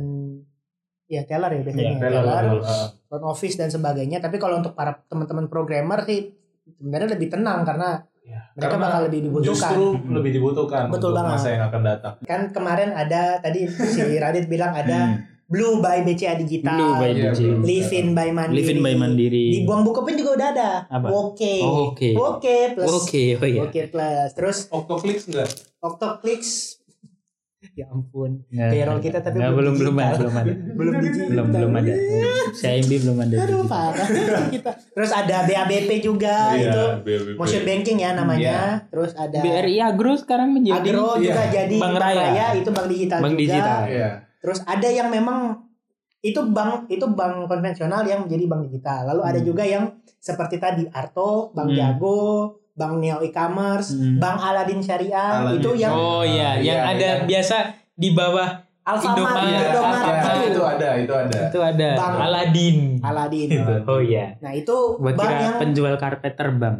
ya 1.07 1.25
teller 1.25 1.51
ya 1.51 1.61
biasanya 1.61 1.85
Iya, 1.87 1.99
Teller, 1.99 2.23
teller. 2.23 2.45
Ah. 2.63 2.89
front 3.05 3.27
office 3.27 3.57
dan 3.57 3.69
sebagainya. 3.69 4.19
Tapi 4.19 4.37
kalau 4.37 4.57
untuk 4.57 4.73
para 4.73 4.95
teman-teman 5.07 5.47
programmer 5.47 6.05
sih 6.05 6.31
sebenarnya 6.71 7.09
lebih 7.11 7.29
tenang 7.31 7.65
karena 7.65 8.05
Ya, 8.21 8.47
mereka 8.55 8.69
karena 8.71 8.85
bakal 8.85 9.01
lebih 9.11 9.21
dibutuhkan. 9.27 9.75
Justru 9.75 9.83
lebih 10.07 10.31
dibutuhkan 10.31 10.87
Betul 10.87 11.11
untuk 11.11 11.19
banget. 11.19 11.35
masa 11.35 11.49
yang 11.51 11.65
akan 11.67 11.83
datang. 11.83 12.15
Kan 12.23 12.41
kemarin 12.51 12.91
ada 12.93 13.23
tadi 13.39 13.67
si 13.67 13.99
Radit 14.15 14.47
bilang 14.47 14.71
ada 14.71 14.99
Hmm. 15.09 15.19
Blue 15.51 15.83
by 15.83 16.07
BCA 16.07 16.39
Digital, 16.39 16.71
Blue 16.73 16.95
by 16.95 17.11
BCA. 17.11 17.35
belum. 17.35 17.61
Live 17.61 17.91
in 17.91 18.07
by 18.15 18.31
Mandiri. 18.31 18.55
Live 18.55 18.71
in 18.71 18.79
by 18.79 18.95
Mandiri. 18.95 19.47
Di 19.51 19.59
Buang 19.61 19.83
Bukopin 19.83 20.15
juga 20.15 20.39
udah 20.39 20.49
ada. 20.49 20.71
Apa? 20.87 21.11
Oke. 21.11 21.59
Oh, 21.59 21.91
Oke. 21.91 22.15
Oke 22.15 22.57
plus. 22.73 22.87
Oke, 22.89 23.25
oh 23.35 23.43
iya. 23.45 23.61
Oke 23.61 23.81
plus. 23.87 24.31
Terus 24.31 24.59
Octoclicks 24.69 25.27
enggak? 25.27 25.51
Octoclicks. 25.81 26.51
Ya 27.71 27.87
ampun. 27.87 28.41
Nggak, 28.49 28.73
Payroll 28.73 29.01
kita 29.01 29.19
tapi 29.21 29.37
nggak, 29.37 29.53
belum 29.53 29.75
belum 29.77 29.95
ada, 29.95 30.17
belum 30.17 30.33
ada. 30.35 30.53
Belum 30.81 30.95
digital. 30.97 31.29
belum 31.29 31.47
belum 31.51 31.73
ada. 31.75 31.93
CIMB 32.53 32.93
belum 32.99 33.17
ada. 33.21 33.37
Aduh 33.39 33.65
parah 33.65 34.09
kita. 34.55 34.71
Terus 34.91 35.11
ada 35.13 35.37
BABP 35.45 35.91
juga 36.01 36.57
Iya, 36.57 36.67
itu 36.67 36.83
BBB. 37.05 37.29
motion 37.37 37.63
banking 37.63 37.99
ya 38.01 38.11
namanya. 38.13 38.89
Terus 38.89 39.13
ada 39.13 39.39
BRI 39.39 39.77
Agro 39.79 40.13
sekarang 40.15 40.51
menjadi 40.51 40.83
Agro 40.83 41.21
juga 41.21 41.37
Iya. 41.43 41.53
jadi 41.55 41.77
Bank 41.79 41.97
Raya. 41.97 42.47
itu 42.55 42.71
bank 42.71 42.87
digital 42.89 43.19
Bank 43.21 43.35
juga. 43.35 43.43
digital. 43.45 43.81
Iya. 43.87 44.09
Terus 44.41 44.65
ada 44.65 44.89
yang 44.89 45.09
memang 45.09 45.69
itu 46.21 46.41
bank 46.43 46.89
itu 46.89 47.05
bank 47.07 47.47
konvensional 47.47 48.03
yang 48.03 48.25
menjadi 48.25 48.45
bank 48.45 48.63
digital. 48.67 49.07
Lalu 49.07 49.23
ada 49.23 49.39
Hmm. 49.39 49.47
juga 49.47 49.65
yang 49.65 49.85
seperti 50.17 50.57
tadi 50.57 50.85
Arto, 50.87 51.49
Bank 51.51 51.71
Hmm. 51.71 51.79
Jago, 51.79 52.21
Bank 52.71 52.95
Neo 52.99 53.21
E-commerce, 53.21 53.93
Hmm. 53.93 54.17
Bank 54.17 54.37
Aladin 54.39 54.81
Syariah 54.81 55.45
Aladin. 55.45 55.57
itu 55.57 55.71
yang 55.77 55.93
Oh 55.93 56.21
iya, 56.21 56.57
Iya, 56.57 56.63
yang 56.63 56.81
ada 56.91 57.09
iya. 57.15 57.25
biasa 57.25 57.57
di 57.95 58.09
bawah 58.11 58.49
Alfamart, 58.83 59.13
Indomaret. 59.15 59.45
Iya, 59.47 59.61
Indomaret 59.63 60.05
iya, 60.11 60.33
itu. 60.33 60.51
itu 60.51 60.63
ada, 60.63 60.89
itu 60.97 61.13
ada. 61.15 61.41
itu 61.47 61.59
ada 61.63 61.89
Bank. 61.95 62.15
Aladin. 62.19 62.79
Aladin. 63.01 63.49
Oh 63.87 64.01
iya. 64.01 64.27
Nah, 64.41 64.53
itu 64.53 64.77
Gua 64.95 65.13
bank 65.15 65.21
kira 65.23 65.37
yang 65.39 65.57
penjual 65.57 65.95
karpet 65.97 66.35
terbang. 66.35 66.77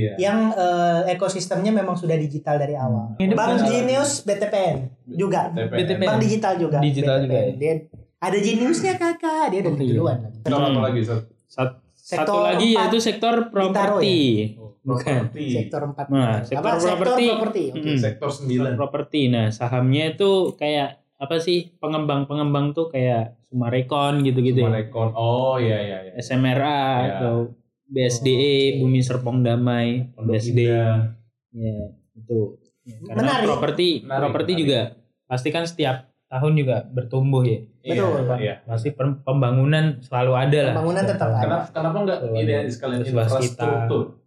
Iya. 0.00 0.12
yang 0.18 0.38
eh, 0.50 1.12
ekosistemnya 1.12 1.70
memang 1.70 1.94
sudah 1.94 2.16
digital 2.16 2.56
dari 2.56 2.74
awal. 2.74 3.14
Ini 3.16 3.30
Bank 3.30 3.50
bukan- 3.54 3.68
Genius 3.68 4.10
BTPN 4.22 4.76
juga. 5.06 5.52
BTPN. 5.52 6.00
Bank 6.02 6.18
digital 6.18 6.52
juga. 6.56 6.78
Digital 6.78 7.16
BTPN. 7.18 7.26
juga 7.26 7.38
ya? 7.38 7.52
Dia 7.54 7.72
ada 8.18 8.38
Geniusnya 8.38 8.94
kakak, 8.94 9.44
dia 9.48 9.58
udah 9.60 9.70
Oh, 9.70 9.78
iya. 9.78 9.88
duluan. 9.90 10.18
Sektor 10.34 10.60
apa 10.62 10.80
lagi? 10.82 11.00
Sat? 11.02 11.22
Sat- 11.46 11.78
Sektor 12.00 12.26
satu 12.26 12.42
lagi 12.42 12.68
empat 12.70 12.82
yaitu 12.82 12.98
sektor 12.98 13.34
properti. 13.48 14.18
Bukan. 14.80 15.28
Properti. 15.28 15.46
Sektor 15.54 15.80
4. 15.86 16.06
Nah, 16.08 16.40
sektor 16.40 16.58
Apa? 16.66 16.80
properti. 16.80 16.88
Sektor 17.22 17.36
properti. 17.36 17.62
oke. 17.68 17.78
Mm-mm. 17.78 17.96
Sektor 17.96 18.28
9. 18.32 18.74
properti. 18.74 19.20
Nah, 19.28 19.46
sahamnya 19.50 20.04
itu 20.10 20.30
kayak 20.54 20.88
apa 21.14 21.36
sih? 21.36 21.70
Pengembang-pengembang 21.76 22.72
tuh 22.72 22.88
kayak 22.88 23.36
Sumarekon 23.46 24.22
gitu-gitu 24.22 24.58
ya. 24.58 24.66
Sumarekon. 24.66 25.08
Oh 25.12 25.54
iya 25.54 25.78
iya 25.78 25.98
iya. 26.02 26.12
SMRA 26.16 26.80
Ya. 26.98 27.10
atau 27.12 27.34
BSDE, 27.90 28.54
Oh. 28.72 28.78
Bumi 28.80 29.00
Serpong 29.00 29.38
Damai, 29.40 30.10
Pondok 30.10 30.32
BSD. 30.32 30.58
Indah. 30.62 30.96
Ya, 31.50 31.74
itu. 32.14 32.38
Ya, 32.80 32.94
karena 33.04 33.20
Menarik. 33.20 33.46
properti 33.48 33.88
Menarik, 34.00 34.22
properti 34.24 34.50
menarik. 34.52 34.64
juga 34.64 34.80
pasti 35.26 35.48
kan 35.48 35.64
setiap 35.64 35.96
tahun 36.26 36.52
juga 36.56 36.76
bertumbuh 36.86 37.42
ya. 37.42 37.58
Betul. 37.80 38.22
Iya, 38.22 38.36
iya. 38.38 38.54
Pasti 38.62 38.88
pem- 38.90 39.18
pembangunan 39.20 39.98
selalu 40.00 40.32
ada 40.32 40.60
lah. 40.62 40.72
Pembangunan 40.72 41.04
tetap 41.04 41.28
ada. 41.28 41.42
Kenapa 41.42 41.64
kenapa 41.70 41.96
enggak 41.98 42.18
ini 42.32 42.54
sekalian 42.68 43.00
infrastruktur? 43.02 44.19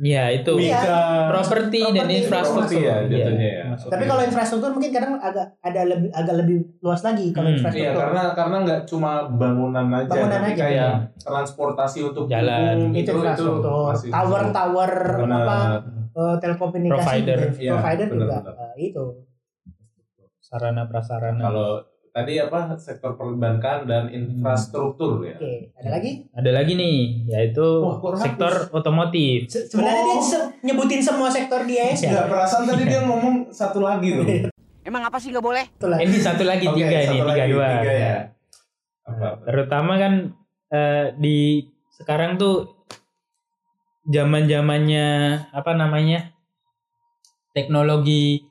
Ya, 0.00 0.30
itu. 0.30 0.52
Iya. 0.54 0.78
Wika. 0.78 1.00
Properti 1.28 1.80
dan 1.90 2.06
infrastruktur. 2.08 2.78
ya, 2.78 2.96
Iya, 3.00 3.10
jatuhnya 3.10 3.48
ya. 3.50 3.62
masuk. 3.68 3.88
Tapi 3.88 4.04
kalau 4.04 4.22
infrastruktur 4.22 4.70
mungkin 4.70 4.90
kadang 4.90 5.14
agak 5.18 5.46
ada 5.58 5.80
lebih 5.84 6.08
agak 6.12 6.34
lebih 6.36 6.56
luas 6.78 7.02
lagi 7.02 7.26
kalau 7.28 7.44
Hmm, 7.44 7.50
Iya, 7.50 7.58
infrastruktur. 7.58 7.98
karena 8.00 8.22
karena 8.32 8.56
nggak 8.62 8.80
cuma 8.84 9.10
bangunan 9.28 9.86
aja, 9.92 10.06
Bangunan 10.08 10.38
tapi 10.38 10.50
aja. 10.50 10.60
kayak 10.60 10.92
transportasi 11.18 11.98
untuk 12.04 12.24
Jalan. 12.24 12.76
umum, 12.78 12.90
itu 12.92 13.10
infrastruktur, 13.10 13.90
masih 13.90 14.08
tower 14.08 14.40
masuk. 14.40 14.54
tower 14.54 14.90
Benar. 15.18 15.40
apa 15.40 15.58
eh, 16.14 16.36
telekomunikasi 16.38 16.94
Provider. 16.96 17.38
Iya, 17.52 17.70
provider 17.74 18.06
juga 18.08 18.24
benar-benar. 18.38 18.54
eh, 18.54 18.74
itu. 18.80 19.04
sarana 20.40 20.82
prasarana. 20.84 21.42
Kalau 21.42 21.68
tadi 22.08 22.36
apa 22.36 22.74
sektor 22.74 23.14
perbankan 23.14 23.84
dan 23.84 24.08
infrastruktur 24.08 25.22
ya. 25.22 25.34
Oke, 25.34 25.72
ada 25.74 25.88
lagi? 25.90 26.10
Ada 26.30 26.50
lagi 26.52 26.72
nih, 26.74 26.98
yaitu 27.26 27.66
Wah, 27.80 28.14
sektor 28.14 28.52
otomotif. 28.70 29.46
Se- 29.46 29.66
Sebenarnya 29.66 30.02
dia 30.04 30.18
se- 30.18 30.48
nyebutin 30.62 30.98
semua 30.98 31.28
sektor 31.28 31.62
di 31.62 31.76
AS 31.76 32.00
Nggak 32.00 32.26
perasaan 32.26 32.64
tadi 32.64 32.84
dia 32.84 33.00
ngomong 33.02 33.48
satu 33.48 33.80
lagi 33.80 34.08
tuh. 34.12 34.26
Emang 34.88 35.04
apa 35.04 35.16
sih 35.16 35.28
nggak 35.28 35.44
boleh? 35.44 35.64
Ini 35.78 36.16
satu 36.16 36.42
lagi 36.42 36.64
Oke, 36.64 36.80
tiga 36.80 36.88
nih, 36.88 37.20
tiga 37.20 37.24
lagi, 37.28 37.52
dua. 37.52 37.68
tiga 37.74 37.92
ya. 37.92 38.16
Nah, 39.04 39.14
Apa? 39.14 39.28
terutama 39.44 39.92
kan 39.96 40.12
eh, 40.68 41.06
di 41.14 41.38
sekarang 41.92 42.36
tuh 42.36 42.84
zaman 44.04 44.48
zamannya 44.48 45.06
apa 45.50 45.72
namanya 45.72 46.32
teknologi 47.50 48.44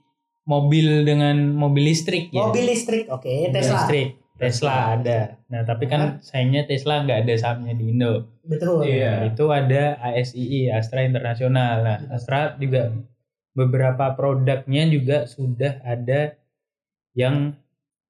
mobil 0.47 1.03
dengan 1.03 1.51
mobil 1.51 1.91
listrik 1.91 2.31
ya. 2.31 2.47
Mobil 2.47 2.71
listrik, 2.71 3.05
oke, 3.11 3.27
Mobil 3.27 3.53
Tesla. 3.53 3.75
listrik. 3.83 4.09
Tesla 4.37 4.93
ada. 4.93 5.19
Nah 5.49 5.65
tapi 5.65 5.89
kan 5.89 6.21
sayangnya 6.21 6.69
Tesla 6.69 7.01
nggak 7.03 7.25
ada 7.25 7.33
sahamnya 7.35 7.73
di 7.73 7.89
Indo. 7.89 8.29
Betul. 8.45 8.85
Iya. 8.85 9.25
Nah, 9.25 9.33
itu 9.33 9.45
ada 9.49 9.97
ASII 9.97 10.69
Astra 10.69 11.01
Internasional. 11.03 11.81
Nah 11.81 11.97
Astra 12.13 12.53
juga 12.61 12.93
beberapa 13.57 14.13
produknya 14.13 14.85
juga 14.87 15.25
sudah 15.25 15.81
ada 15.81 16.37
yang 17.17 17.57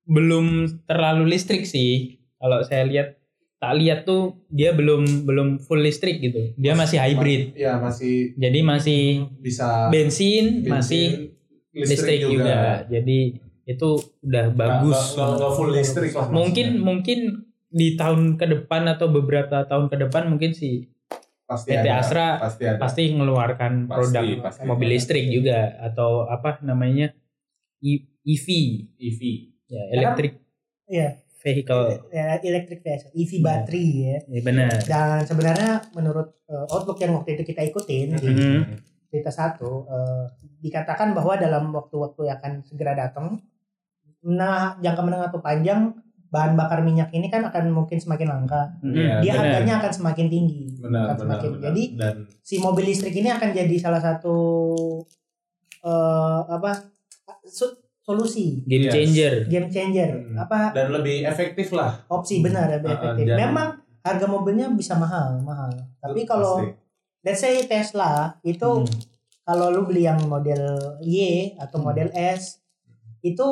belum 0.03 0.67
terlalu 0.83 1.31
listrik 1.31 1.63
sih. 1.63 2.19
Kalau 2.37 2.59
saya 2.67 2.83
lihat 2.83 3.15
tak 3.57 3.73
lihat 3.79 4.03
tuh 4.03 4.35
dia 4.51 4.75
belum 4.75 5.23
belum 5.23 5.63
full 5.63 5.79
listrik 5.79 6.19
gitu. 6.19 6.51
Dia 6.59 6.75
masih 6.75 6.99
hybrid. 6.99 7.55
Iya, 7.55 7.79
masih 7.79 8.35
Jadi 8.35 8.59
masih 8.61 9.01
bisa 9.39 9.87
bensin, 9.89 10.61
bensin, 10.61 10.71
masih 10.75 11.05
listrik, 11.83 12.17
juga. 12.23 12.57
Jadi 12.85 13.19
itu 13.63 13.89
udah 14.21 14.45
bagus. 14.49 15.13
Nggak, 15.13 15.29
nggak 15.35 15.51
full 15.53 15.69
listrik 15.69 16.11
lah. 16.11 16.27
mungkin 16.29 16.67
maksudnya. 16.73 16.85
mungkin 16.85 17.19
di 17.67 17.87
tahun 17.93 18.19
ke 18.35 18.45
depan 18.47 18.87
atau 18.87 19.07
beberapa 19.07 19.61
tahun 19.61 19.85
ke 19.87 19.97
depan 20.01 20.23
mungkin 20.27 20.51
si 20.51 20.87
pasti 21.43 21.71
PT 21.71 21.79
ada, 21.81 21.99
Astra 21.99 22.27
pasti 22.37 22.63
ada. 22.63 22.75
pasti 22.77 23.01
mengeluarkan 23.09 23.85
Pasti, 23.85 23.91
produk 23.93 24.25
pasti. 24.41 24.61
mobil 24.63 24.87
listrik 24.89 25.25
juga 25.27 25.75
atau 25.81 26.23
apa 26.25 26.59
namanya 26.61 27.11
EV 27.79 28.47
EV. 28.97 29.21
ya 29.65 29.83
electric 29.91 30.39
Iya, 30.87 31.19
vehicle 31.37 32.07
ya, 32.09 32.39
electric 32.41 32.79
vehicle, 32.79 33.11
EV 33.13 33.31
battery 33.43 33.85
ya. 34.01 34.17
ya 34.25 34.39
benar 34.41 34.71
Dan 34.81 35.19
sebenarnya 35.23 35.71
menurut 35.91 36.39
eh, 36.47 36.65
outlook 36.69 36.95
yang 36.97 37.11
waktu 37.13 37.35
itu 37.35 37.43
kita 37.45 37.61
ikutin 37.65 38.15
di 38.15 38.27
Mhm. 38.27 38.63
Cerita 39.07 39.29
satu 39.29 39.85
eh, 39.85 40.25
dikatakan 40.59 41.11
bahwa 41.11 41.35
dalam 41.35 41.69
waktu-waktu 41.69 42.21
yang 42.23 42.37
akan 42.37 42.53
segera 42.61 42.93
datang, 42.93 43.39
nah 44.21 44.75
jangka 44.77 45.01
menengah 45.01 45.27
atau 45.27 45.39
panjang 45.39 45.93
bahan 46.27 46.53
bakar 46.53 46.83
minyak 46.83 47.07
ini 47.09 47.27
kan 47.27 47.39
akan 47.41 47.71
mungkin 47.71 47.95
semakin 47.95 48.27
langka. 48.27 48.67
Iya, 48.81 49.23
Dia 49.23 49.31
benar. 49.31 49.43
harganya 49.47 49.73
akan 49.79 49.91
semakin 49.93 50.27
tinggi. 50.27 50.61
benar 50.77 51.03
akan 51.05 51.15
benar, 51.15 51.19
semakin. 51.23 51.49
benar. 51.49 51.63
Jadi 51.63 51.83
dan 51.95 52.15
si 52.41 52.55
mobil 52.57 52.85
listrik 52.85 53.15
ini 53.15 53.29
akan 53.29 53.49
jadi 53.49 53.75
salah 53.77 53.99
satu 53.99 54.35
eh 55.79 56.39
apa 56.45 56.71
so- 57.45 57.75
solusi 58.01 58.63
Game 58.63 58.87
Yes. 58.87 58.93
changer. 58.93 59.33
game 59.47 59.67
changer 59.67 60.09
Hmm. 60.17 60.35
apa 60.37 60.71
dan 60.71 60.91
lebih 60.91 61.23
efektif 61.23 61.71
lah 61.71 61.91
opsi 62.07 62.39
benar 62.39 62.71
lebih 62.73 62.87
Uh, 62.87 62.93
uh, 62.93 62.99
efektif. 63.05 63.23
dan- 63.25 63.39
Memang 63.41 63.67
harga 64.01 64.25
mobilnya 64.25 64.67
bisa 64.71 64.95
mahal 64.95 65.39
mahal. 65.41 65.67
Tapi 65.97 66.23
kalau 66.23 66.59
Pasti. 66.61 66.86
Let's 67.27 67.43
say 67.43 67.59
Tesla 67.63 68.39
itu 68.41 68.63
Hmm. 68.79 68.87
kalau 69.43 69.67
lu 69.69 69.83
beli 69.83 70.03
yang 70.03 70.23
model 70.25 70.63
Y 71.01 71.51
atau 71.57 71.77
Hmm. 71.77 71.85
model 71.85 72.07
S 72.13 72.63
itu 73.19 73.47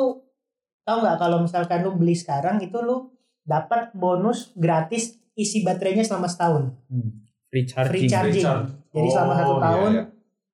tahu 0.82 0.96
nggak 0.98 1.18
kalau 1.18 1.38
misalkan 1.38 1.84
lu 1.84 1.92
beli 1.92 2.14
sekarang 2.14 2.56
itu 2.58 2.78
lu 2.78 3.12
dapat 3.42 3.92
bonus 3.92 4.50
gratis 4.56 5.14
isi 5.34 5.60
baterainya 5.60 6.00
selama 6.00 6.24
setahun 6.24 6.72
Hmm. 6.88 7.20
Free 7.46 7.62
charging. 7.62 7.92
free 7.92 8.06
charging 8.06 8.42
Recharge. 8.42 8.72
jadi 8.90 9.08
selama 9.10 9.28
Oh, 9.28 9.36
satu 9.36 9.52
iya, 9.52 9.62
tahun 9.62 9.90
iya. 9.92 10.04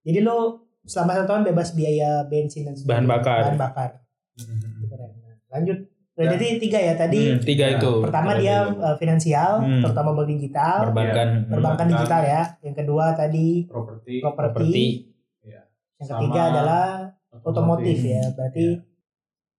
jadi 0.02 0.18
lu 0.20 0.38
selama 0.82 1.10
satu 1.14 1.26
tahun 1.28 1.42
bebas 1.46 1.68
biaya 1.72 2.10
bensin 2.26 2.66
dan 2.66 2.74
sebagainya. 2.74 2.90
Bahan 2.90 3.06
bakar. 3.08 3.40
bahan 3.40 3.58
bakar 3.60 3.90
Hmm. 4.34 4.82
Keren. 4.82 5.10
Lanjut 5.48 5.78
Nah, 6.12 6.28
jadi 6.28 6.60
tiga 6.60 6.76
ya 6.76 6.92
tadi 6.92 7.20
Hmm, 7.26 7.40
tiga 7.40 7.64
Ya, 7.66 7.74
itu. 7.74 7.92
pertama 7.98 8.36
dia 8.36 8.68
uh, 8.68 8.92
finansial 8.94 9.50
Hmm. 9.58 9.80
terutama 9.80 10.12
bank 10.12 10.28
digital 10.28 10.76
perbankan. 10.84 11.08
Iya. 11.08 11.48
perbankan 11.48 11.48
Perbankan. 11.48 11.86
digital 11.88 12.22
ya 12.22 12.42
yang 12.60 12.76
kedua 12.76 13.04
tadi 13.12 13.46
properti 13.64 14.12
properti 14.18 14.52
Properti. 14.52 14.84
yang 15.42 15.64
Sama 16.02 16.18
ketiga 16.20 16.40
adalah 16.46 16.84
otomotif 17.40 17.98
ya 18.02 18.22
berarti 18.30 18.66
Iya. 18.68 18.84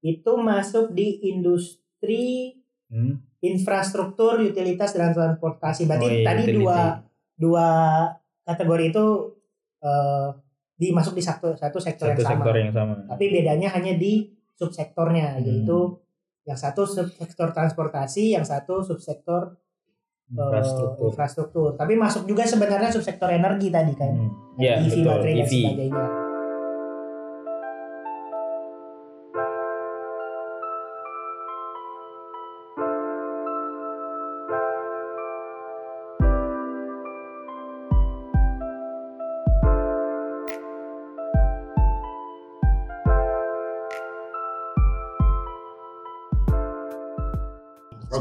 itu 0.06 0.32
masuk 0.36 0.86
di 0.92 1.08
industri 1.26 2.54
Hmm. 2.86 3.18
infrastruktur 3.40 4.38
utilitas 4.40 4.94
dan 4.94 5.10
transportasi 5.10 5.84
berarti 5.84 6.06
Oh, 6.06 6.12
iya, 6.12 6.22
tadi 6.24 6.42
utility. 6.44 6.58
dua 6.60 6.80
dua 7.36 7.68
kategori 8.44 8.86
itu 8.88 9.06
eh 9.82 10.28
dimasuk 10.76 11.14
di 11.14 11.24
satu 11.24 11.54
satu 11.54 11.78
sektor 11.78 12.08
Satu 12.08 12.14
yang 12.14 12.28
sama 12.28 12.38
sektor 12.38 12.56
yang 12.56 12.70
sama. 12.72 12.94
tapi 13.08 13.26
bedanya 13.32 13.70
hanya 13.72 13.94
di 13.96 14.30
subsektornya 14.54 15.34
Hmm. 15.34 15.42
yaitu 15.42 15.80
yang 16.44 16.56
satu 16.56 16.84
subsektor 16.84 17.50
transportasi 17.50 18.32
yang 18.32 18.44
satu 18.44 18.82
subsektor 18.82 19.56
eh, 20.30 20.36
Infrastruktur. 20.36 21.06
infrastruktur 21.08 21.70
tapi 21.74 21.94
masuk 21.94 22.24
juga 22.24 22.44
sebenarnya 22.44 22.90
subsektor 22.90 23.30
energi 23.30 23.68
tadi 23.68 23.94
kan 23.94 24.12
Hmm. 24.14 24.32
Ya, 24.56 24.78
EV 24.78 24.86
betul. 24.92 25.06
baterai 25.08 25.34
dan 25.34 25.42
EV. 25.42 25.54
sebagainya 25.56 26.06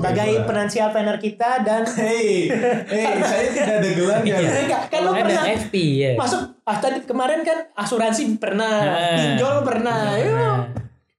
sebagai 0.02 0.42
financial 0.42 0.88
planner 0.90 1.16
kita 1.16 1.50
dan 1.60 1.82
Hei, 1.86 2.50
hei, 2.84 3.06
saya 3.30 3.46
tidak 3.48 3.74
ada 3.78 3.88
gelarnya. 3.92 4.34
Iya. 4.34 4.50
enggak 4.60 4.82
kan 4.88 5.00
lu 5.00 5.10
Ada 5.10 5.22
pernah 5.22 5.44
FP 5.56 5.74
ya. 5.94 6.10
masuk 6.14 6.42
ah 6.60 6.76
tadi 6.76 6.98
kemarin 7.02 7.40
kan 7.40 7.58
asuransi 7.72 8.22
pernah 8.36 8.74
Nah. 8.82 9.14
pinjol 9.16 9.56
pernah 9.62 10.00
Yuk, 10.16 10.34
Nah, 10.34 10.58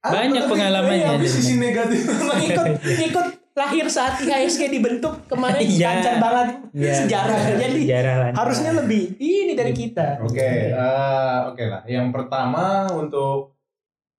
banyak 0.04 0.44
pengalamannya. 0.44 1.16
Di 1.16 1.24
sisi 1.26 1.56
negatif? 1.56 2.04
ikut 2.46 2.66
ikut 2.84 3.26
lahir 3.54 3.86
saat 3.86 4.18
IHSG 4.18 4.68
dibentuk 4.68 5.24
kemarin 5.24 5.56
Iya. 5.58 5.86
lancar 5.88 6.14
banget 6.18 6.46
Iya. 6.74 6.92
sejarah 6.98 7.38
jadi 7.56 7.80
Sejarah 7.80 8.14
lancar. 8.20 8.36
harusnya 8.36 8.70
lebih 8.74 9.02
ini 9.16 9.54
dari 9.54 9.72
kita 9.72 10.20
Oke, 10.20 10.44
eh, 10.68 11.38
oke 11.46 11.64
lah. 11.64 11.80
Yang 11.86 12.06
pertama 12.10 12.64
untuk 12.90 13.53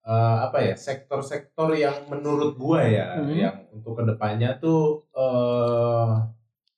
eh, 0.06 0.12
apa 0.40 0.58
ya 0.62 0.74
sektor-sektor 0.74 1.74
yang 1.74 2.06
menurut 2.06 2.54
gua 2.56 2.82
ya, 2.82 3.18
Mhm. 3.18 3.34
yang 3.36 3.56
untuk 3.72 3.94
ke 3.96 4.04
depannya 4.06 4.56
tuh 4.56 5.04
eh, 5.12 6.10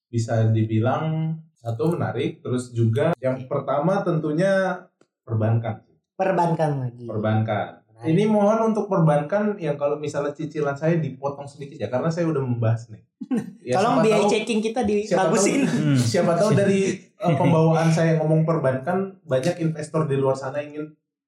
bisa 0.08 0.48
dibilang 0.48 1.36
satu 1.54 1.92
menarik, 1.92 2.40
terus 2.40 2.72
juga 2.72 3.12
yang 3.18 3.44
pertama 3.46 4.00
tentunya 4.02 4.80
perbankan, 5.22 5.84
perbankan 6.16 6.72
lagi 6.82 7.04
perbankan. 7.04 7.84
Ini 7.98 8.30
mohon 8.30 8.72
untuk 8.72 8.86
perbankan 8.86 9.58
yang 9.58 9.74
kalau 9.74 9.98
misalnya 9.98 10.30
cicilan 10.32 10.78
saya 10.78 10.96
dipotong 10.96 11.44
sedikit 11.44 11.76
ya, 11.76 11.90
karena 11.90 12.08
saya 12.08 12.26
udah 12.26 12.40
membahas 12.40 12.88
nih. 12.88 13.04
Ya, 13.68 13.76
tolong 13.76 14.00
siapa 14.00 14.06
biaya 14.08 14.24
tahu- 14.24 14.32
checking 14.32 14.62
kita 14.63 14.80
siapa 14.80 15.28
dibagusin 15.28 15.62
Hmm. 15.68 15.98
siapa 16.16 16.32
tahu 16.40 16.56
dari 16.56 16.80
uh, 17.20 17.36
pembawaan 17.36 17.92
saya 17.92 18.16
ngomong 18.16 18.48
perbankan 18.48 19.20
banyak 19.28 19.60
investor 19.60 20.08
di 20.08 20.16
luar 20.16 20.40
sana 20.40 20.63
ingin 20.63 20.88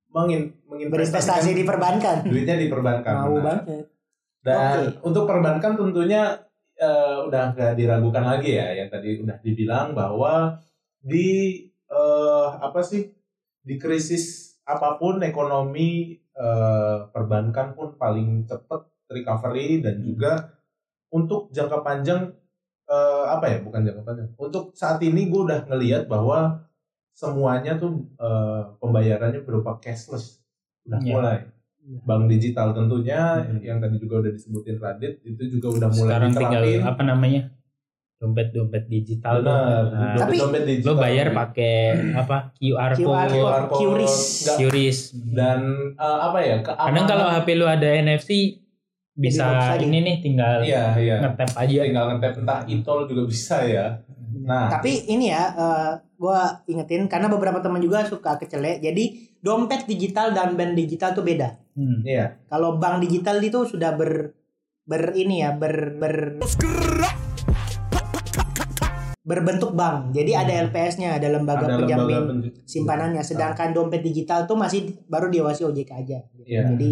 mengin, 0.10 0.54
berinvestasi 0.66 1.54
di 1.54 1.64
perbankan. 1.66 2.26
Duitnya 2.26 2.58
di 2.58 2.68
perbankan 2.68 3.14
mau 3.26 3.38
benar. 3.38 3.44
banget 3.66 3.90
dan 4.40 4.96
untuk 5.04 5.28
perbankan 5.28 5.76
tentunya 5.76 6.40
uh, 6.80 7.28
udah 7.28 7.54
nggak 7.56 7.76
diragukan 7.76 8.24
lagi 8.24 8.56
ya 8.56 8.72
yang 8.72 8.88
tadi 8.88 9.20
udah 9.20 9.38
dibilang 9.44 9.92
bahwa 9.92 10.56
di 11.04 11.60
uh, 11.92 12.56
apa 12.60 12.80
sih 12.80 13.12
di 13.64 13.76
krisis 13.76 14.56
apa 14.64 14.96
pun 14.96 15.20
ekonomi 15.20 16.16
uh, 16.40 17.12
perbankan 17.12 17.76
pun 17.76 18.00
paling 18.00 18.48
cepat 18.48 18.88
recovery 19.12 19.84
dan 19.84 20.00
juga 20.00 20.56
untuk 21.10 21.50
jangka 21.50 21.82
panjang 21.82 22.30
eh, 22.86 23.26
apa 23.26 23.50
ya 23.50 23.58
bukan 23.66 23.82
jangka 23.82 24.06
panjang 24.06 24.30
untuk 24.38 24.70
saat 24.78 25.02
ini 25.02 25.26
gue 25.26 25.42
udah 25.50 25.66
ngelihat 25.66 26.06
bahwa 26.06 26.69
semuanya 27.12 27.76
tuh 27.76 27.92
eh, 28.16 28.62
pembayarannya 28.78 29.42
berupa 29.42 29.78
cashless 29.78 30.40
udah 30.84 31.00
Iya. 31.00 31.12
mulai 31.12 31.38
bank 32.02 32.28
digital 32.28 32.72
tentunya 32.72 33.42
Mhm. 33.42 33.60
yang 33.62 33.78
tadi 33.78 33.98
juga 33.98 34.22
udah 34.22 34.32
disebutin 34.32 34.78
Radit 34.78 35.14
itu 35.22 35.44
juga 35.50 35.68
udah 35.76 35.90
mulai 35.90 36.06
Sekarang 36.08 36.32
tinggal 36.32 36.62
diterapin 36.62 36.86
apa 36.86 37.04
namanya? 37.04 37.42
Dompet-dompet 38.20 38.84
digital 38.86 39.36
tuh. 39.38 39.48
benar 39.48 39.84
Nah, 39.90 40.16
Tapi- 40.20 40.38
dompet 40.38 40.62
lo 40.62 40.68
digital 40.68 40.96
bayar 40.98 41.28
pakai 41.32 41.76
apa? 42.14 42.38
QR 42.54 42.92
code, 42.94 43.32
QR 43.32 43.64
code 43.66 43.80
QRIS. 43.80 44.16
QRIS. 44.54 45.00
dan 45.32 45.60
eh, 45.96 46.20
apa 46.22 46.40
ya 46.40 46.56
keamanan 46.60 46.84
Kadang 46.86 47.06
kalau 47.08 47.26
HP 47.32 47.48
lu 47.54 47.66
ada 47.66 47.88
NFC 47.88 48.60
bisa 49.14 49.76
ini 49.76 50.00
nih 50.00 50.16
tinggal 50.22 50.64
iya 50.64 50.96
iya 50.96 51.20
ngetap 51.20 51.52
aja. 51.54 51.80
tinggal 51.82 52.06
ngetap 52.10 52.34
entah 52.38 52.60
itol 52.66 53.04
juga 53.04 53.24
bisa 53.26 53.64
ya 53.64 54.00
nah. 54.50 54.68
Tapi 54.74 55.06
ini 55.14 55.30
ya 55.30 55.44
eh, 55.54 55.92
gua 56.18 56.66
ingetin 56.66 57.06
karena 57.06 57.30
beberapa 57.30 57.62
teman 57.62 57.80
juga 57.80 58.04
suka 58.04 58.42
kecelek 58.42 58.82
jadi 58.82 59.30
dompet 59.40 59.88
digital 59.88 60.36
dan 60.36 60.58
bank 60.58 60.76
digital 60.76 61.16
tuh 61.16 61.24
beda. 61.24 61.56
Hmm. 61.78 62.04
iya. 62.04 62.36
Kalau 62.52 62.76
bank 62.76 63.06
digital 63.06 63.40
itu 63.40 63.64
sudah 63.64 63.96
ber 63.96 64.36
ber 64.84 65.16
ini 65.16 65.46
ya 65.46 65.56
ber 65.56 65.96
ber 65.96 66.42
berbentuk 69.24 69.78
bank. 69.78 70.12
Jadi 70.12 70.32
ada 70.34 70.54
LPS-nya 70.68 71.22
ada 71.22 71.30
lembaga 71.30 71.70
ada 71.70 71.78
penjamin 71.78 72.42
lembaga 72.42 72.66
simpanannya. 72.66 73.22
Sedangkan 73.22 73.72
dompet 73.72 74.02
digital 74.02 74.50
tuh 74.50 74.58
masih 74.58 75.06
baru 75.06 75.30
diawasi 75.30 75.70
OJK 75.70 75.92
aja. 75.94 76.20
Gitu. 76.34 76.50
Iya. 76.50 76.74
jadi 76.74 76.90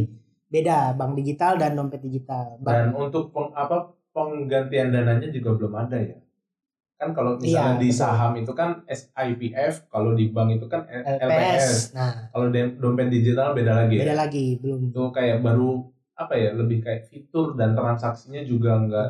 beda 0.48 0.96
bank 0.96 1.17
digital 1.17 1.58
dan 1.60 1.76
dompet 1.76 2.00
digital. 2.06 2.62
Dan 2.62 2.93
bank 2.93 3.10
untuk 3.10 3.34
peng, 3.34 3.50
apa 3.52 3.98
penggantian 4.13 4.93
dananya 4.93 5.28
juga 5.34 5.58
belum 5.58 5.74
ada 5.76 5.98
ya 6.00 6.17
kan 6.97 7.10
kalau 7.13 7.38
misalnya 7.38 7.77
Iya, 7.77 7.81
di 7.83 7.89
betul. 7.93 7.99
saham 8.01 8.31
itu 8.41 8.51
kan 8.57 8.69
SIPF 8.89 9.73
kalau 9.93 10.12
di 10.17 10.25
bank 10.33 10.49
itu 10.57 10.65
kan 10.65 10.81
LPS, 10.89 11.21
LPS 11.21 11.71
nah. 11.93 12.13
Kalau 12.33 12.47
dompet 12.53 13.07
digital 13.13 13.53
beda 13.53 13.73
lagi 13.86 13.95
beda 14.01 14.13
ya 14.13 14.15
lagi 14.17 14.45
belum. 14.57 14.79
Itu 14.89 15.03
kayak 15.13 15.38
baru 15.45 15.69
apa 16.17 16.33
ya 16.33 16.49
lebih 16.57 16.81
kayak 16.81 17.05
fitur 17.13 17.53
dan 17.53 17.77
transaksinya 17.77 18.41
juga 18.41 18.81
nggak 18.81 19.10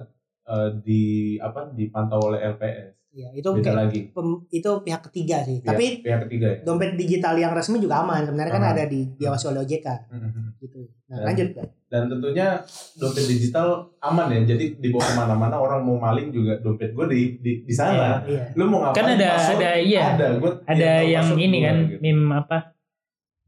eh, 0.51 0.69
di 0.83 1.03
apa 1.39 1.71
dipantau 1.71 2.19
oleh 2.27 2.39
LPS 2.43 2.96
ya 3.17 3.33
itu 3.33 3.49
beda 3.49 3.65
kayak 3.65 3.77
lagi. 3.81 3.99
pem- 4.13 4.45
itu 4.47 4.69
pihak 4.85 5.01
ketiga 5.09 5.41
sih. 5.41 5.57
Pihak- 5.57 5.67
tapi 5.67 5.85
pihak 6.05 6.19
ketiga 6.29 6.47
ya? 6.47 6.57
dompet 6.61 6.93
digital 6.93 7.33
yang 7.33 7.49
resmi 7.51 7.77
juga 7.77 7.99
aman. 7.99 8.21
Sebenarnya 8.21 8.53
kan 8.53 8.63
Aman. 8.63 8.73
ada 8.73 8.83
di 8.85 9.01
diawasi 9.11 9.45
oleh 9.47 9.59
OJK 9.59 9.87
Mhm. 10.07 10.41
gitu. 10.59 10.79
Nah 11.07 11.15
Dan- 11.15 11.25
lanjut 11.25 11.47
Pak. 11.51 11.67
dan 11.87 12.03
tentunya 12.05 12.47
dompet 12.93 13.25
digital 13.25 13.67
aman 13.99 14.27
ya. 14.29 14.39
Jadi 14.45 14.65
dibawa 14.77 15.01
ke 15.01 15.13
mana-mana 15.15 15.55
orang 15.55 15.81
mau 15.81 15.97
maling 15.97 16.29
juga 16.29 16.53
dompet 16.57 16.91
gue 16.91 17.05
di 17.07 17.21
di, 17.37 17.51
di 17.63 17.73
sana. 17.73 18.21
Iya 18.21 18.53
lu 18.53 18.63
mau 18.65 18.79
ngapain? 18.83 18.97
Kan 18.97 19.07
ada 19.11 19.27
password 19.33 19.57
ada 19.57 19.71
iya. 19.81 20.03
ada. 20.13 20.27
Gue 20.37 20.51
ada 20.63 20.91
yang 21.01 21.27
ini 21.35 21.57
kan 21.59 21.75
gitu. 21.87 21.99
meme 21.99 22.37
apa? 22.37 22.57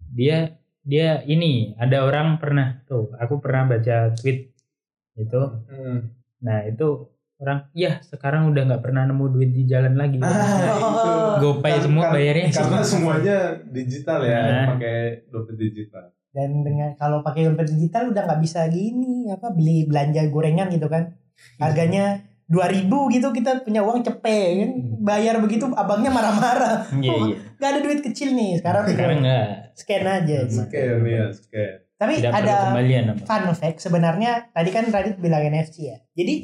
Dia 0.09 0.57
dia 0.81 1.21
ini 1.23 1.75
ada 1.75 2.01
orang 2.01 2.41
pernah 2.41 2.81
tuh 2.83 3.13
aku 3.13 3.37
pernah 3.37 3.69
baca 3.69 4.11
tweet 4.13 4.49
itu. 5.15 5.41
Hmm. 5.67 6.15
nah 6.39 6.63
itu 6.63 7.11
orang 7.39 7.71
ya 7.71 7.97
sekarang 8.01 8.51
udah 8.51 8.63
nggak 8.65 8.83
pernah 8.83 9.03
nemu 9.03 9.25
duit 9.29 9.49
di 9.49 9.63
jalan 9.63 9.95
lagi. 9.95 10.19
Ah, 10.19 10.75
itu. 10.75 11.11
GoPay 11.41 11.71
Kan- 11.73 11.83
semua 11.83 12.03
kan- 12.03 12.13
bayarnya 12.13 12.47
karena 12.49 12.79
semuanya 12.83 13.37
digital 13.65 14.19
ya 14.21 14.39
Nah. 14.41 14.65
pakai 14.69 14.97
dompet 15.25 15.55
digital. 15.57 16.05
Dan 16.29 16.61
dengan 16.61 16.93
kalau 16.93 17.19
pakai 17.19 17.47
dompet 17.47 17.67
digital 17.69 18.11
udah 18.11 18.23
nggak 18.23 18.41
bisa 18.41 18.67
gini 18.67 19.27
apa 19.27 19.49
beli 19.49 19.83
belanja 19.83 20.27
gorengan 20.27 20.67
gitu 20.67 20.85
kan. 20.85 21.15
Harganya 21.55 22.19
2000 22.45 22.85
gitu 23.07 23.29
kita 23.29 23.61
punya 23.61 23.79
uang 23.79 24.01
cepet 24.01 24.51
kan. 24.59 24.71
Bayar 24.99 25.39
begitu 25.39 25.69
abangnya 25.71 26.11
marah-marah. 26.11 26.91
Iya 26.91 27.09
Oh, 27.09 27.23
iya. 27.25 27.35
Gak 27.55 27.69
ada 27.69 27.79
duit 27.79 27.99
kecil 28.01 28.33
nih 28.33 28.57
sekarang 28.57 28.83
Sekarang 28.85 29.19
enggak 29.19 29.47
scan 29.73 30.03
aja. 30.03 30.37
Scan 30.43 30.99
ya, 31.01 31.23
scan. 31.29 31.75
Tapi 31.99 32.23
tidak 32.23 32.31
ada 32.39 32.71
kembalian 32.71 33.03
apa. 33.11 33.23
fun 33.27 33.51
fact 33.51 33.83
sebenarnya 33.83 34.47
tadi 34.55 34.71
kan 34.71 34.87
Radit 34.87 35.19
bilang 35.19 35.43
NFC 35.43 35.91
ya 35.91 35.97
jadi 36.15 36.35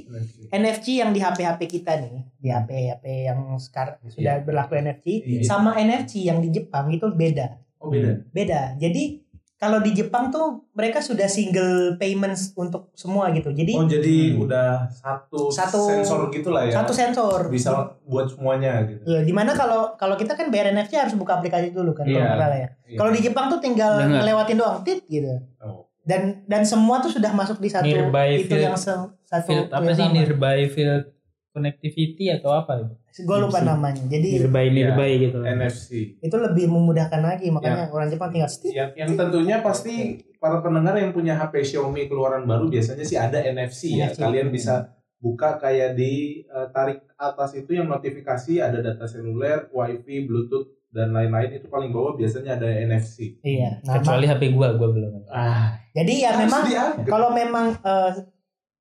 NFC 0.52 1.02
yang 1.02 1.12
di 1.12 1.20
HP-HP 1.20 1.62
kita 1.68 2.00
nih, 2.00 2.24
di 2.40 2.48
HP-HP 2.48 3.04
yang 3.28 3.60
sekarang 3.60 4.00
sudah 4.08 4.40
berlaku 4.40 4.78
NFC, 4.80 5.20
Iya. 5.20 5.42
sama 5.44 5.76
NFC 5.76 6.24
yang 6.24 6.40
di 6.40 6.48
Jepang 6.48 6.88
itu 6.94 7.12
beda. 7.12 7.60
Oh 7.84 7.92
beda. 7.92 8.24
Beda. 8.32 8.62
Jadi 8.80 9.25
kalau 9.56 9.80
di 9.80 9.92
Jepang 9.92 10.28
tuh 10.28 10.46
mereka 10.72 11.00
sudah 11.00 11.26
single 11.26 11.96
payments 11.96 12.52
untuk 12.54 12.92
semua 12.94 13.32
gitu. 13.32 13.50
Jadi 13.50 13.72
Oh 13.74 13.86
jadi 13.86 14.16
Hmm. 14.30 14.44
udah 14.44 14.70
satu, 14.86 15.48
Satu- 15.48 15.88
sensor 15.88 16.28
gitu 16.30 16.50
lah 16.50 16.64
ya. 16.64 16.76
satu 16.76 16.92
sensor. 16.92 17.48
bisa 17.48 17.72
buat 18.04 18.28
semuanya 18.28 18.84
gitu. 18.84 19.00
Ya, 19.06 19.22
di 19.22 19.32
mana 19.32 19.52
kalau 19.52 19.96
kalau 19.96 20.14
kita 20.14 20.34
kan 20.34 20.50
bayar 20.50 20.70
NFC 20.70 20.96
harus 20.96 21.14
buka 21.14 21.40
aplikasi 21.40 21.72
dulu 21.72 21.92
kan 21.92 22.04
kalau 22.04 22.20
Iya. 22.20 22.48
ya. 22.58 22.70
Iya. 22.86 22.98
Kalau 22.98 23.12
di 23.12 23.22
Jepang 23.22 23.48
tuh 23.48 23.58
tinggal 23.58 23.96
Dengar. 23.98 24.22
ngelewatin 24.22 24.58
doang, 24.58 24.78
tit 24.82 25.00
gitu. 25.06 25.32
Oh. 25.58 25.88
Dan 26.02 26.44
dan 26.46 26.62
semua 26.62 27.00
tuh 27.00 27.10
sudah 27.10 27.32
masuk 27.32 27.58
di 27.58 27.66
satu 27.66 27.82
Nearby 27.84 28.38
itu 28.38 28.52
field- 28.52 28.62
yang 28.62 28.78
se- 28.78 28.94
satu 29.24 29.48
Field 29.48 29.68
apa 29.70 29.90
sih 29.90 30.06
nearby 30.06 30.68
field 30.68 31.15
connectivity 31.56 32.28
atau 32.30 32.52
apa 32.52 32.84
itu? 32.84 32.94
Gue 33.24 33.38
lupa 33.40 33.64
NFC. 33.64 33.70
namanya. 33.72 34.04
Jadi 34.06 34.28
Nearby 34.36 34.60
Iya. 34.62 34.74
nearby 34.76 35.12
gitu. 35.24 35.40
NFC. 35.40 35.90
itu 36.20 36.36
lebih 36.36 36.66
memudahkan 36.68 37.22
lagi 37.24 37.48
makanya 37.48 37.88
orang 37.90 38.12
Jepang 38.12 38.30
tinggal 38.30 38.52
stit 38.52 38.76
Yang, 38.76 38.92
yang 39.00 39.10
tentunya 39.16 39.64
pasti 39.64 40.20
para 40.36 40.60
pendengar 40.60 41.00
yang 41.00 41.16
punya 41.16 41.34
HP 41.34 41.64
Xiaomi 41.64 42.06
keluaran 42.06 42.44
baru 42.44 42.68
biasanya 42.68 43.02
sih 43.02 43.16
ada 43.16 43.40
NFC 43.40 43.96
ya. 43.96 44.12
NFC. 44.12 44.20
Kalian 44.20 44.52
bisa 44.52 44.92
buka 45.16 45.56
kayak 45.58 45.96
di 45.96 46.44
eh, 46.44 46.68
tarik 46.70 47.08
atas 47.16 47.56
itu 47.56 47.72
yang 47.72 47.88
notifikasi 47.88 48.60
ada 48.60 48.84
data 48.84 49.08
seluler, 49.08 49.72
WiFi, 49.72 50.28
Bluetooth 50.28 50.68
dan 50.92 51.12
lain-lain 51.12 51.56
itu 51.56 51.68
paling 51.68 51.92
bawah 51.92 52.16
biasanya 52.16 52.56
ada 52.56 52.68
NFC. 52.68 53.40
Iya. 53.42 53.80
Nah, 53.84 54.00
Kecuali 54.00 54.28
HP 54.28 54.52
gua, 54.52 54.76
gua 54.76 54.92
belum. 54.92 55.28
Ah, 55.28 55.76
jadi 55.92 56.14
ya 56.20 56.32
memang 56.38 56.64
kalau 57.04 57.32
memang 57.32 57.76
eh, 57.76 58.12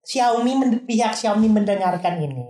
Xiaomi 0.04 0.52
pihak 0.84 1.16
Xiaomi 1.16 1.48
mendengarkan 1.48 2.20
ini, 2.20 2.44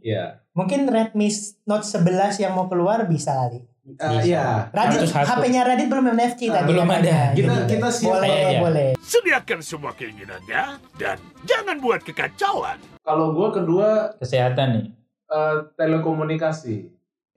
ya. 0.00 0.40
mungkin 0.50 0.86
Redmi 0.86 1.28
Note 1.64 1.84
11 1.84 2.04
yang 2.38 2.52
mau 2.52 2.66
keluar 2.66 3.04
bisa 3.04 3.34
kali. 3.36 3.62
Bisa. 3.80 4.20
iya. 4.20 4.68
Radit. 4.68 5.08
HP-nya 5.08 5.64
Radit 5.64 5.86
belum 5.86 6.12
NFC 6.12 6.46
Ah, 6.46 6.60
tadi. 6.60 6.68
belum 6.68 6.84
ada. 6.86 7.32
Kita 7.32 7.52
Jadi, 7.56 7.70
kita 7.70 7.88
siap 7.88 8.10
boleh, 8.12 8.28
aja. 8.28 8.58
boleh. 8.60 8.88
Sediakan 8.98 9.60
semua 9.60 9.92
keinginannya 9.92 10.62
dan 10.94 11.16
jangan 11.42 11.76
buat 11.78 12.00
kekacauan. 12.02 12.76
kalau 13.00 13.32
gua 13.32 13.48
kedua 13.50 13.88
Kesehatan 14.16 14.68
nih. 14.74 14.86
eh, 15.26 15.56
telekomunikasi. 15.74 16.76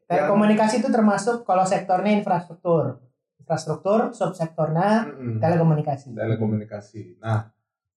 Telekomunikasi 0.05 0.75
itu 0.77 0.89
termasuk 0.89 1.41
kalau 1.41 1.63
sektornya 1.63 2.11
infrastruktur. 2.13 2.99
Infrastruktur, 3.37 4.11
subsektornya 4.11 5.07
Mm-mm. 5.07 5.39
telekomunikasi. 5.39 6.11
telekomunikasi. 6.11 7.15
Nah, 7.17 7.47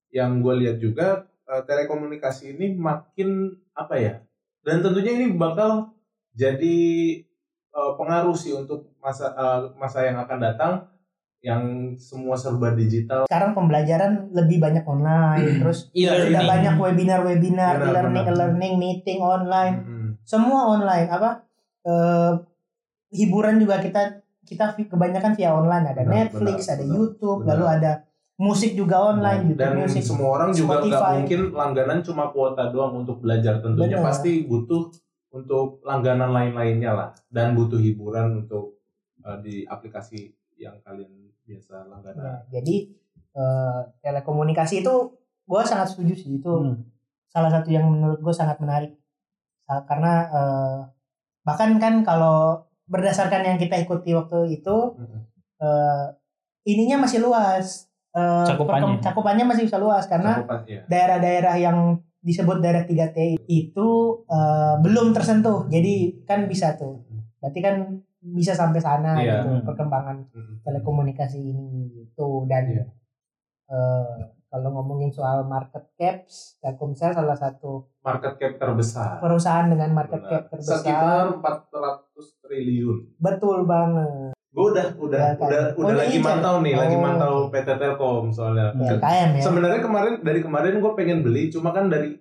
yang 0.08 0.38
gue 0.38 0.54
lihat 0.56 0.78
juga 0.78 1.26
eh, 1.44 1.62
telekomunikasi 1.64 2.54
ini 2.54 2.74
makin 2.74 3.48
apa 3.72 3.94
ya? 3.96 4.14
Dan 4.64 4.80
tentunya 4.80 5.12
ini 5.14 5.34
bakal 5.34 5.92
jadi 6.32 6.76
eh, 7.70 7.92
pengaruh 7.94 8.34
sih 8.34 8.52
untuk 8.52 8.92
masa 8.98 9.30
eh, 9.30 9.60
masa 9.76 10.04
yang 10.04 10.18
akan 10.18 10.38
datang 10.40 10.72
yang 11.44 11.92
semua 12.00 12.32
serba 12.40 12.72
digital. 12.72 13.28
Sekarang 13.28 13.52
pembelajaran 13.52 14.32
lebih 14.32 14.64
banyak 14.64 14.80
online, 14.88 15.60
terus 15.60 15.92
E-learning. 15.92 16.32
sudah 16.32 16.42
banyak 16.48 16.74
webinar-webinar, 16.80 17.72
Benar, 17.76 17.88
e-learning, 17.92 18.24
benar. 18.24 18.32
e-learning, 18.32 18.72
meeting 18.80 19.20
online. 19.20 19.76
Mm-mm. 19.78 20.10
semua 20.24 20.72
online 20.72 21.04
apa 21.12 21.44
eh, 21.84 22.32
hiburan 23.12 23.60
juga 23.60 23.76
kita 23.78 24.24
kita 24.44 24.72
kebanyakan 24.88 25.36
via 25.36 25.52
online 25.52 25.92
ada 25.92 26.00
Benar, 26.00 26.32
Netflix 26.32 26.64
benar, 26.64 26.72
ada 26.72 26.80
benar, 26.80 26.96
YouTube 26.96 27.38
benar. 27.40 27.48
lalu 27.52 27.64
ada 27.68 27.92
musik 28.34 28.74
juga 28.74 28.98
online 28.98 29.54
YouTube 29.54 29.62
Dan 29.62 29.72
Music 29.78 30.02
semua 30.02 30.28
orang 30.34 30.50
juga 30.50 30.82
nggak 30.82 31.02
mungkin 31.22 31.40
langganan 31.54 31.98
cuma 32.02 32.34
kuota 32.34 32.66
doang 32.74 33.06
untuk 33.06 33.22
belajar. 33.22 33.62
Tentunya 33.62 34.02
Benar. 34.02 34.10
pasti 34.10 34.42
butuh 34.42 34.90
untuk 35.30 35.78
langganan 35.86 36.34
lain-lainnya 36.34 36.92
lah. 36.94 37.08
Dan 37.30 37.54
butuh 37.54 37.78
hiburan 37.78 38.42
untuk 38.42 38.82
eh, 39.22 39.38
di 39.42 39.54
aplikasi 39.64 40.34
yang 40.58 40.74
kalian 40.82 41.10
biasa 41.46 41.86
langganan. 41.86 42.22
Ya, 42.50 42.58
jadi 42.58 42.76
eh, 43.34 43.80
telekomunikasi 44.02 44.82
itu 44.82 44.94
gue 45.44 45.60
sangat 45.62 45.92
setuju 45.92 46.14
sih 46.16 46.40
itu 46.40 46.50
Hmm. 46.50 46.80
salah 47.28 47.50
satu 47.50 47.68
yang 47.68 47.84
menurut 47.86 48.18
gue 48.18 48.32
sangat 48.32 48.56
menarik 48.58 48.94
karena 49.66 50.12
eh, 50.28 50.78
bahkan 51.42 51.76
kan 51.76 52.00
kalau 52.00 52.64
berdasarkan 52.84 53.44
yang 53.44 53.58
kita 53.58 53.80
ikuti 53.80 54.12
waktu 54.12 54.60
itu 54.60 54.76
Mm-mm. 54.96 55.20
eh, 55.60 56.06
ininya 56.64 57.04
masih 57.04 57.24
luas 57.24 57.88
Eh, 58.14 58.46
Cakupannya. 59.02 59.44
masih 59.44 59.66
bisa 59.66 59.74
luas 59.76 60.06
karena 60.06 60.38
iya. 60.64 60.86
daerah-daerah 60.86 61.54
yang 61.58 61.78
disebut 62.22 62.62
daerah 62.62 62.86
3T 62.86 63.42
itu 63.44 63.88
eh, 64.26 64.74
belum 64.78 65.10
tersentuh. 65.10 65.66
Jadi 65.66 66.22
kan 66.22 66.46
bisa 66.46 66.78
tuh. 66.78 67.02
Berarti 67.42 67.58
kan 67.58 67.76
bisa 68.24 68.54
sampai 68.54 68.78
sana 68.78 69.18
Iya. 69.18 69.44
gitu 69.44 69.66
perkembangan 69.66 70.16
Mm-mm. 70.30 70.64
telekomunikasi 70.64 71.42
ini 71.42 71.68
gitu 71.92 72.46
dan 72.46 72.64
Iya. 72.70 72.84
eh, 73.66 74.16
kalau 74.46 74.70
ngomongin 74.70 75.10
soal 75.10 75.42
market 75.44 75.90
caps, 75.92 76.62
Telkomsel 76.62 77.10
salah 77.10 77.34
satu 77.34 77.90
market 78.00 78.38
cap 78.38 78.52
terbesar. 78.54 79.18
perusahaan 79.18 79.66
dengan 79.66 79.90
market 79.90 80.22
Benar. 80.22 80.30
cap 80.30 80.42
terbesar. 80.48 80.78
Sekitar 80.78 81.26
400 81.34 82.38
triliun. 82.40 83.18
Betul 83.18 83.66
banget. 83.66 84.30
Gue 84.54 84.70
udah 84.70 84.86
udah 84.94 85.34
udah 85.34 85.62
Oh, 85.74 85.82
udah 85.82 85.92
ini 85.92 85.98
lagi 85.98 86.18
mantau 86.22 86.62
nih, 86.62 86.74
lagi 86.78 86.94
Oh. 86.94 87.02
mantau 87.02 87.34
PT 87.50 87.68
Telkom 87.74 88.30
soalnya. 88.30 88.70
Ya, 88.78 88.94
KM 88.96 89.30
ya. 89.34 89.42
Sebenarnya 89.42 89.80
kemarin 89.82 90.14
dari 90.22 90.40
kemarin 90.40 90.78
gue 90.78 90.92
pengen 90.94 91.26
beli, 91.26 91.50
cuma 91.50 91.74
kan 91.74 91.90
dari 91.90 92.14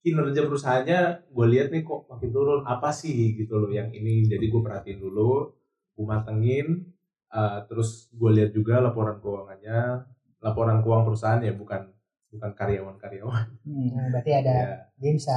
kinerja 0.00 0.46
perusahaannya 0.46 1.00
gue 1.26 1.46
lihat 1.50 1.70
nih 1.70 1.82
kok 1.82 2.06
makin 2.06 2.30
turun 2.30 2.62
apa 2.64 2.90
sih 2.90 3.34
gitu 3.34 3.58
loh 3.58 3.70
yang 3.70 3.90
ini. 3.90 4.22
Jadi 4.24 4.46
gue 4.46 4.60
perhatiin 4.62 4.98
dulu, 4.98 5.50
gue 5.92 6.06
matengin, 6.06 6.86
eh, 7.28 7.58
terus 7.66 8.06
gue 8.10 8.30
lihat 8.30 8.50
juga 8.50 8.78
laporan 8.78 9.18
keuangannya, 9.18 10.06
laporan 10.38 10.78
keuangan 10.80 11.04
perusahaan 11.04 11.42
ya 11.42 11.50
bukan 11.52 11.90
bukan 12.30 12.50
karyawan-karyawan. 12.54 13.46
Hmm. 13.62 13.88
Nah, 13.90 14.06
berarti 14.08 14.30
ada 14.32 14.54
Ya. 14.54 14.66
dia 14.96 15.12
bisa 15.12 15.34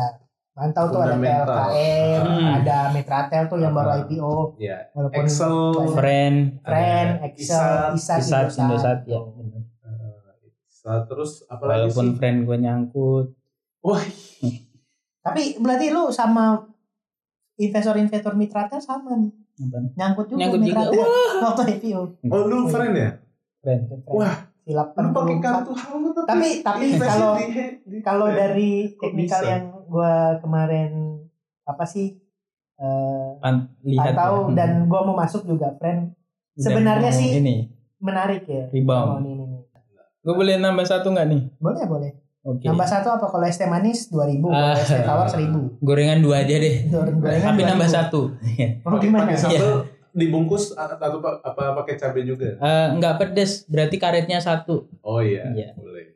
mantau 0.55 0.87
tuh 0.87 0.99
ada. 0.99 1.15
PLKM, 1.15 2.21
Hmm. 2.23 2.47
ada 2.55 2.77
Metratel 2.89 3.43
tuh 3.45 3.59
yang 3.59 3.71
baru. 3.71 4.01
IPO. 4.01 4.55
Ya, 4.57 4.87
Walaupun 4.91 5.19
Excel, 5.21 5.55
Friend, 5.91 6.37
Friend, 6.61 7.09
Excel, 7.25 7.91
Isat, 7.93 8.19
Isat, 8.19 8.47
Isat, 8.47 8.47
Indosat 8.57 8.99
ya. 9.03 9.19
Excel, 10.65 10.97
terus 11.05 11.43
apalagi 11.45 11.89
Walaupun 11.89 12.05
sih? 12.07 12.15
friend 12.15 12.37
gue 12.41 12.57
nyangkut. 12.57 13.27
Wah, 13.81 14.01
Tapi 15.21 15.57
berarti 15.57 15.89
lu 15.89 16.07
sama 16.07 16.61
investor-investor 17.55 18.33
Mitratel 18.33 18.77
sama 18.77 19.17
nih. 19.17 19.33
Nyangkut 19.93 20.27
juga 20.27 20.39
Nyangkut 20.39 20.61
juga. 20.61 20.81
Mitratel 20.85 21.07
waktu 21.41 21.61
IPO. 21.73 22.01
oh 22.25 22.41
lu 22.45 22.57
friend 22.65 22.93
ya? 22.93 23.11
Friend. 23.59 23.81
Wah, 24.05 24.35
Silap 24.61 24.93
lu 24.93 25.09
pakai 25.09 25.35
84. 25.35 25.43
kartu 25.43 25.71
tapi 26.23 26.25
Tapi 26.25 26.47
tapi 26.59 26.85
kalau 26.95 27.33
kalau 28.01 28.27
dari 28.29 28.93
teknikal 28.95 29.41
yang 29.43 29.65
gua 29.85 30.13
kemarin 30.37 31.21
apa 31.63 31.83
sih 31.83 32.17
eh 32.75 33.29
Pan- 33.37 33.71
lihat 33.81 34.13
tahu 34.13 34.51
ya. 34.51 34.55
dan 34.57 34.69
gua 34.85 35.01
mau 35.03 35.15
masuk 35.15 35.43
juga 35.43 35.71
friend 35.75 36.11
sebenarnya 36.53 37.09
sih- 37.09 37.35
ini 37.35 37.71
menarik 37.97 38.43
ya. 38.45 38.67
rebound. 38.69 39.07
Oh, 39.07 39.19
ini, 39.19 39.31
ini, 39.33 39.43
ini. 39.45 39.59
Gue 40.19 40.33
boleh 40.33 40.55
nambah 40.55 40.83
satu 40.83 41.09
nggak 41.09 41.27
nih? 41.27 41.41
Boleh 41.57 41.85
boleh. 41.85 42.11
Oke. 42.43 42.63
Nambah 42.63 42.85
satu 42.85 43.07
apa 43.11 43.25
kalau 43.25 43.41
es 43.43 43.55
teh 43.55 43.65
manis 43.65 44.05
2000, 44.07 44.41
kalau 44.43 44.67
Ah. 44.67 44.73
es 44.75 44.85
teh 44.87 45.01
tawar 45.01 45.25
1000. 45.27 45.77
Gorengan 45.79 46.19
dua 46.19 46.41
aja 46.41 46.55
deh. 46.55 46.75
Gorengan 46.85 47.51
Tapi 47.51 47.61
2000. 47.63 47.71
nambah 47.71 47.89
satu. 47.89 48.21
Oh, 48.85 48.97
gimana? 48.97 49.25
pakai 49.25 49.37
sambal 49.39 49.73
dibungkus 50.11 50.71
atau 50.71 50.95
apa, 51.17 51.29
apa 51.41 51.63
pakai 51.75 51.93
cabai 51.95 52.23
juga? 52.23 52.53
Eh, 52.53 52.87
nggak 52.95 53.15
pedes, 53.17 53.65
berarti 53.65 53.95
karetnya 53.95 54.37
satu. 54.39 54.85
Oh 55.01 55.19
iya, 55.19 55.45
Iya. 55.47 55.73
boleh. 55.73 56.13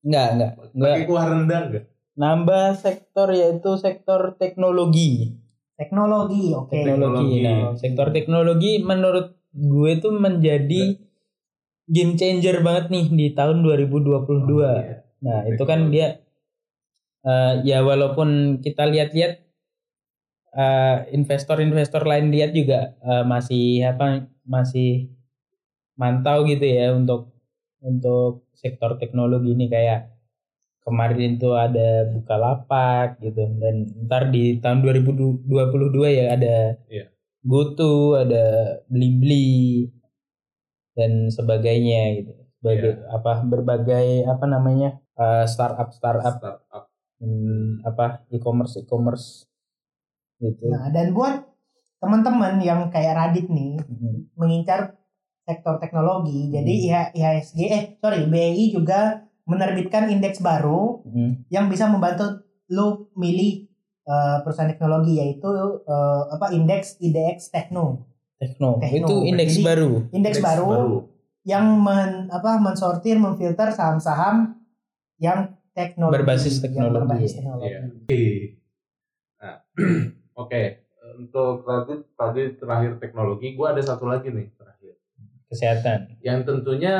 Nggak, 0.00 0.28
nggak. 0.32 0.50
Nggak. 0.72 0.94
Pakai 0.94 1.06
kuah 1.06 1.24
rendang 1.26 1.64
enggak? 1.66 1.84
Nambah 2.20 2.76
sektor 2.76 3.32
yaitu 3.32 3.80
sektor 3.80 4.36
teknologi. 4.36 5.40
Teknologi, 5.80 6.52
oke. 6.52 6.68
Teknologi. 6.68 7.40
Teknologi. 7.40 7.40
Nah, 7.40 7.72
sektor 7.80 8.06
teknologi 8.12 8.72
menurut 8.84 9.32
gue 9.56 9.92
tuh 9.96 10.12
menjadi 10.12 11.00
game 11.88 12.14
changer 12.20 12.60
banget 12.60 12.92
nih 12.92 13.06
di 13.08 13.26
tahun 13.32 13.64
2022. 13.64 14.20
Oh, 14.20 14.60
iya. 14.60 15.00
Nah, 15.24 15.48
itu 15.48 15.62
kan 15.64 15.88
dia 15.88 16.20
eh, 17.24 17.54
ya 17.64 17.80
walaupun 17.80 18.60
kita 18.60 18.84
lihat-lihat 18.84 19.32
eh, 20.60 20.96
investor-investor 21.16 22.04
lain 22.04 22.28
lihat 22.28 22.52
juga 22.52 23.00
eh, 23.00 23.24
masih 23.24 23.88
apa 23.88 24.28
masih 24.44 25.08
mantau 25.96 26.44
gitu 26.44 26.64
ya 26.68 26.92
untuk 26.92 27.32
untuk 27.80 28.44
sektor 28.52 29.00
teknologi 29.00 29.56
ini 29.56 29.72
kayak 29.72 30.19
kemarin 30.80 31.36
itu 31.36 31.50
ada 31.52 32.08
Bukalapak 32.08 33.20
gitu 33.20 33.44
dan 33.60 33.74
ntar 34.06 34.28
di 34.28 34.58
tahun 34.58 34.80
2022 34.80 35.46
ya 36.10 36.34
ada 36.34 36.56
Iya. 36.88 37.06
GoTo, 37.40 38.16
ada 38.16 38.44
Blibli 38.86 39.88
dan 40.96 41.30
sebagainya 41.30 42.02
gitu. 42.20 42.32
Sebagai 42.60 42.90
apa 43.08 43.40
berbagai 43.42 44.06
apa 44.24 44.44
namanya 44.44 45.00
eh, 45.16 45.44
startup 45.46 45.92
startup 45.92 46.36
Startup. 46.40 46.84
hmm, 47.20 47.84
apa 47.84 48.24
e-commerce 48.28 48.80
e-commerce 48.80 49.44
gitu. 50.38 50.68
Nah, 50.68 50.88
dan 50.88 51.12
buat 51.12 51.44
teman-teman 52.00 52.56
yang 52.60 52.88
kayak 52.88 53.12
Radit 53.12 53.46
nih 53.46 53.76
Hmm. 53.80 54.24
mengincar 54.34 54.96
sektor 55.44 55.76
teknologi, 55.76 56.48
jadi 56.48 56.72
Hmm. 56.72 56.84
IH- 56.86 57.12
IHSG 57.12 57.60
eh 57.68 57.82
sorry 57.96 58.24
BI 58.24 58.72
juga 58.72 59.24
menerbitkan 59.44 60.08
indeks 60.08 60.40
baru 60.40 61.04
Hmm. 61.04 61.44
yang 61.48 61.66
bisa 61.66 61.86
membantu 61.86 62.44
lu 62.68 63.08
milih 63.14 63.66
eh, 64.02 64.38
perusahaan 64.42 64.66
teknologi 64.66 65.16
yaitu 65.16 65.46
eh, 65.84 66.22
apa 66.28 66.50
indeks 66.50 66.98
IDX 66.98 67.50
Tekno. 67.50 68.08
Tekno. 68.36 68.80
Tekno. 68.80 69.06
Itu 69.06 69.14
indeks 69.22 69.54
Jadi, 69.54 69.64
baru. 69.64 69.90
Indeks, 70.10 70.38
baru, 70.40 71.04
yang 71.44 71.78
men, 71.78 72.26
apa 72.28 72.56
mensortir 72.56 73.16
memfilter 73.16 73.68
saham-saham 73.70 74.56
yang 75.16 75.52
teknologi 75.70 76.16
Berbasis 76.16 76.54
yang 76.56 76.62
teknologi. 76.64 76.96
berbasis 76.96 77.32
teknologi. 77.36 77.68
Iya. 77.68 77.80
Oke. 77.86 78.24
Nah, 79.36 79.56
oke. 80.42 80.62
Untuk 81.20 81.54
tadi 81.62 81.94
tadi 82.14 82.42
terakhir 82.56 82.92
teknologi, 82.96 83.52
gua 83.52 83.76
ada 83.76 83.82
satu 83.84 84.04
lagi 84.04 84.32
nih 84.32 84.48
terakhir. 84.56 84.94
Kesehatan. 85.46 86.16
Yang 86.20 86.38
tentunya 86.46 86.96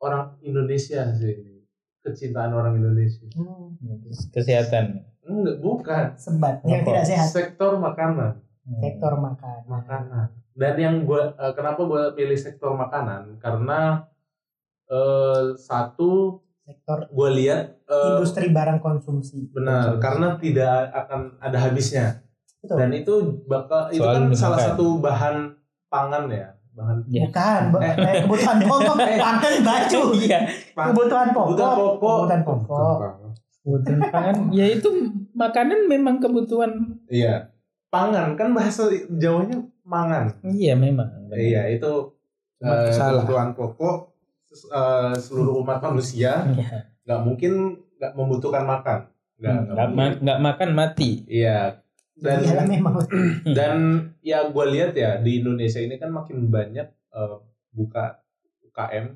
orang 0.00 0.36
Indonesia 0.42 1.06
sih. 1.14 1.64
Kecintaan 2.00 2.56
orang 2.56 2.80
Indonesia. 2.80 3.28
Hmm, 3.36 3.76
Kesehatan. 4.32 5.04
Enggak, 5.20 5.56
bukan. 5.60 6.04
sebat 6.16 6.64
yang 6.64 6.82
tidak 6.82 7.04
sehat 7.04 7.28
Sektor 7.28 7.76
makanan. 7.76 8.40
Hmm. 8.64 8.80
sektor 8.80 9.12
makanan. 9.16 9.64
Makanan. 9.68 10.26
Dan 10.56 10.74
yang 10.76 10.96
gua 11.08 11.32
eh, 11.36 11.52
kenapa 11.56 11.80
gua 11.84 12.12
pilih 12.12 12.36
sektor 12.36 12.76
makanan? 12.76 13.40
Karena 13.40 14.04
eh, 14.88 15.56
satu 15.56 16.40
sektor 16.64 17.08
gua 17.12 17.28
lihat 17.32 17.80
eh, 17.88 18.08
industri 18.16 18.52
barang 18.52 18.80
konsumsi. 18.84 19.48
benar 19.52 19.96
karena 19.98 20.36
tidak 20.36 20.92
akan 20.92 21.40
ada 21.40 21.58
habisnya. 21.60 22.24
Betul. 22.60 22.76
Dan 22.76 22.90
itu 22.92 23.14
bakal 23.48 23.88
itu 23.88 24.04
Soal 24.04 24.14
kan 24.14 24.24
salah 24.36 24.60
satu 24.60 25.00
bahan 25.00 25.56
pangan 25.88 26.28
ya, 26.28 26.52
bahan 26.80 26.96
Ya. 27.06 27.22
Bukan, 27.22 27.60
bu- 27.68 27.80
Eh. 27.80 27.94
eh, 27.94 28.14
kebutuhan 28.22 28.58
pokok, 28.62 28.96
pangan 29.22 29.54
baju. 29.60 30.00
Iya. 30.16 30.38
Kebutuhan 30.72 31.28
pokok. 31.30 31.46
kebutuhan 31.46 31.76
pokok. 31.76 32.16
Kebutuhan 32.16 32.40
pokok. 32.42 32.96
Kebutuhan 33.60 33.98
pangan. 34.08 34.36
Ya 34.50 34.66
itu 34.66 34.88
makanan 35.32 35.84
memang 35.86 36.16
kebutuhan. 36.18 36.72
Iya. 37.06 37.52
Pangan 37.88 38.32
kan 38.32 38.50
bahasa 38.50 38.88
Jawanya 39.12 39.60
mangan. 39.82 40.32
Iya 40.42 40.72
memang. 40.74 41.10
Iya, 41.28 41.68
itu 41.70 42.16
eh, 42.58 42.88
salah. 42.90 43.20
kebutuhan 43.20 43.52
pokok 43.52 44.14
eh, 44.50 45.14
seluruh 45.14 45.60
umat 45.60 45.78
manusia 45.80 46.42
Iya. 46.48 46.88
nggak 47.02 47.20
mungkin 47.20 47.52
nggak 47.94 48.12
membutuhkan 48.14 48.64
makan. 48.64 48.98
Nggak, 49.36 49.56
nggak 49.68 49.88
ma- 50.22 50.40
makan 50.42 50.70
mati. 50.72 51.26
Iya. 51.26 51.82
Dan 52.20 52.38
Iyalah 52.44 52.66
memang. 52.76 52.94
dan 53.56 53.76
ya 54.20 54.44
gue 54.46 54.64
lihat 54.76 54.92
ya 54.92 55.16
di 55.18 55.40
Indonesia 55.40 55.80
ini 55.80 55.96
kan 55.96 56.12
makin 56.12 56.52
banyak 56.52 56.88
eh, 56.92 57.36
buka 57.72 58.20
UKM 58.68 59.06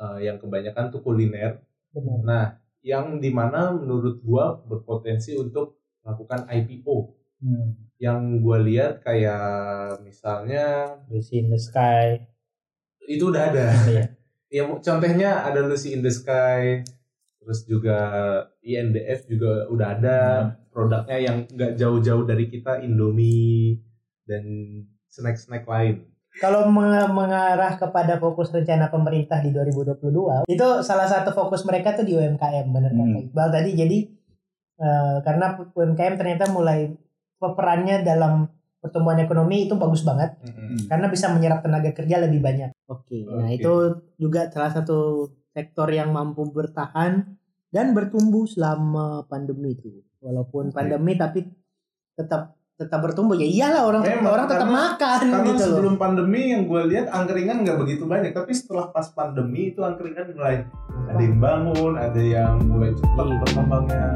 eh, 0.00 0.18
yang 0.22 0.38
kebanyakan 0.38 0.94
tuh 0.94 1.02
kuliner. 1.02 1.58
Benar. 1.92 2.18
Nah, 2.24 2.46
yang 2.82 3.22
di 3.22 3.30
mana 3.30 3.70
menurut 3.70 4.18
gua 4.26 4.58
berpotensi 4.66 5.38
untuk 5.38 5.82
melakukan 6.02 6.50
IPO. 6.50 6.96
Hmm. 7.42 7.78
Yang 7.98 8.20
gue 8.42 8.58
lihat 8.70 8.92
kayak 9.06 10.02
misalnya 10.02 10.98
Lucy 11.06 11.42
in 11.42 11.50
the 11.50 11.58
sky. 11.58 12.26
itu 13.06 13.30
udah 13.34 13.50
ada. 13.50 13.66
Iya. 13.90 14.04
Ya 14.52 14.68
contohnya 14.68 15.48
ada 15.48 15.64
Lucy 15.64 15.96
in 15.96 16.04
the 16.04 16.12
Sky, 16.12 16.84
terus 17.40 17.64
juga 17.64 17.96
INDF 18.60 19.24
juga 19.24 19.64
udah 19.72 19.88
ada 19.96 20.20
produknya 20.72 21.18
yang 21.20 21.36
nggak 21.46 21.76
jauh-jauh 21.76 22.24
dari 22.24 22.48
kita 22.48 22.80
Indomie 22.80 23.78
dan 24.24 24.42
snack-snack 25.06 25.68
lain. 25.68 26.08
Kalau 26.40 26.64
meng- 26.64 27.12
mengarah 27.12 27.76
kepada 27.76 28.16
fokus 28.16 28.48
rencana 28.48 28.88
pemerintah 28.88 29.44
di 29.44 29.52
2022, 29.52 30.48
itu 30.48 30.66
salah 30.80 31.04
satu 31.04 31.28
fokus 31.30 31.60
mereka 31.68 31.92
tuh 31.92 32.08
di 32.08 32.16
UMKM, 32.16 32.72
kata 32.72 32.88
Hmm. 32.88 33.20
Iqbal 33.20 33.48
tadi. 33.52 33.70
Jadi 33.76 33.98
eh, 34.80 35.16
karena 35.20 35.60
UMKM 35.76 36.16
ternyata 36.16 36.48
mulai 36.48 36.88
perannya 37.36 38.00
dalam 38.00 38.48
pertumbuhan 38.80 39.20
ekonomi 39.20 39.70
itu 39.70 39.78
bagus 39.78 40.02
banget 40.02 40.34
karena 40.88 41.06
bisa 41.06 41.30
menyerap 41.30 41.62
tenaga 41.62 41.94
kerja 41.94 42.18
lebih 42.18 42.42
banyak. 42.42 42.74
Oke, 42.90 43.22
nah 43.22 43.46
Oke. 43.46 43.60
itu 43.60 43.74
juga 44.16 44.50
salah 44.50 44.74
satu 44.74 45.26
sektor 45.52 45.86
yang 45.86 46.10
mampu 46.10 46.42
bertahan 46.48 47.22
dan 47.70 47.94
bertumbuh 47.94 48.42
selama 48.42 49.22
pandemi 49.26 49.78
itu. 49.78 50.02
Walaupun 50.22 50.70
Oke. 50.70 50.74
pandemi 50.74 51.12
tapi 51.14 51.42
tetap 52.14 52.54
tetap 52.72 52.98
bertumbuh 52.98 53.34
ya 53.34 53.44
iyalah 53.44 53.82
orang 53.84 54.02
Memang, 54.02 54.32
orang 54.32 54.46
tetap 54.48 54.66
karena- 54.66 54.82
makan 54.90 55.18
Karena 55.20 55.38
gitu 55.44 55.54
loh. 55.54 55.66
sebelum 55.68 55.94
pandemi 55.96 56.42
yang 56.48 56.62
gue 56.64 56.82
lihat 56.88 57.06
angkringan 57.10 57.56
nggak 57.62 57.78
begitu 57.78 58.02
banyak, 58.04 58.32
tapi 58.32 58.50
setelah 58.50 58.88
pas 58.88 59.06
pandemi 59.08 59.70
itu 59.70 59.78
angkringan 59.78 60.32
mulai 60.32 60.66
ada 61.04 61.20
yang 61.20 61.38
bangun, 61.38 61.92
ada 61.94 62.18
yang 62.18 62.58
mulai 62.64 62.90
cepat 62.92 63.24
Iya. 63.24 63.38
berkembangnya. 63.38 64.06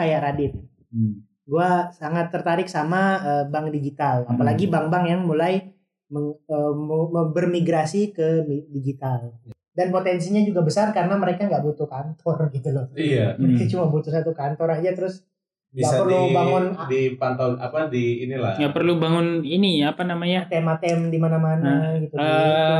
Kayak 0.00 0.20
Radit. 0.22 0.52
Hmm. 0.88 1.20
Gue 1.44 1.68
sangat 1.92 2.30
tertarik 2.30 2.66
sama 2.66 3.02
eh, 3.20 3.44
bank 3.44 3.68
digital, 3.68 4.24
apalagi 4.24 4.64
bank-bank 4.66 5.04
yang 5.06 5.20
mulai 5.20 5.76
meng- 6.08 6.40
mau 6.72 7.04
bermigrasi 7.26 8.10
ke 8.10 8.42
digital. 8.66 9.36
Dan 9.70 9.88
potensinya 9.88 10.40
juga 10.40 10.60
besar 10.60 10.90
karena 10.90 11.14
mereka 11.14 11.44
nggak 11.44 11.62
butuh 11.62 11.86
kantor 11.86 12.38
gitu 12.54 12.68
loh. 12.70 12.86
Iya, 12.92 13.36
Mereka 13.36 13.62
Hmm. 13.62 13.70
cuma 13.70 13.84
butuh 13.86 14.10
satu 14.10 14.32
kantor 14.32 14.68
aja 14.74 14.90
terus 14.92 15.22
bisa 15.70 16.02
perlu 16.02 16.26
di 16.26 16.34
bangun- 16.34 16.74
dipantau 16.86 17.54
apa 17.54 17.86
di 17.86 18.26
inilah. 18.26 18.58
Nggak 18.58 18.74
perlu 18.74 18.98
bangun 18.98 19.26
ini 19.40 19.78
apa 19.80 20.02
namanya? 20.02 20.42
ATM-ATM 20.44 21.00
di 21.08 21.18
mana-mana 21.18 21.94
gitu. 21.96 22.14
Eh, 22.14 22.26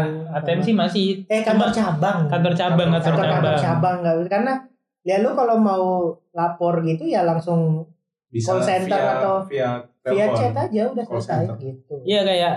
gitu. 0.03 0.35
atensi 0.35 0.71
masih 0.73 1.07
eh 1.25 1.41
kantor 1.41 1.71
cabang. 1.71 2.27
kantor 2.27 2.53
cabang, 2.53 2.89
kantor 2.93 3.15
kantor, 3.15 3.27
kantor 3.29 3.53
cabang. 3.55 3.63
cabang 3.63 3.97
nggak 4.03 4.17
karena 4.27 4.53
ya 5.01 5.17
lu 5.19 5.31
kalau 5.33 5.57
mau 5.57 5.87
lapor 6.31 6.83
gitu 6.83 7.05
ya 7.05 7.23
langsung 7.23 7.91
bisa 8.31 8.55
call 8.55 8.63
center 8.63 8.95
via, 8.95 9.13
atau 9.19 9.35
via 9.45 9.71
via 10.07 10.27
chat 10.31 10.55
aja 10.55 10.83
udah 10.89 11.05
Call 11.05 11.19
selesai 11.19 11.39
center. 11.45 11.57
gitu. 11.59 11.95
Iya 12.05 12.21
kayak 12.23 12.55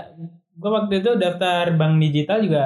gua 0.54 0.70
waktu 0.80 0.94
itu 1.02 1.10
daftar 1.14 1.74
bank 1.74 1.94
digital 1.98 2.38
juga 2.38 2.64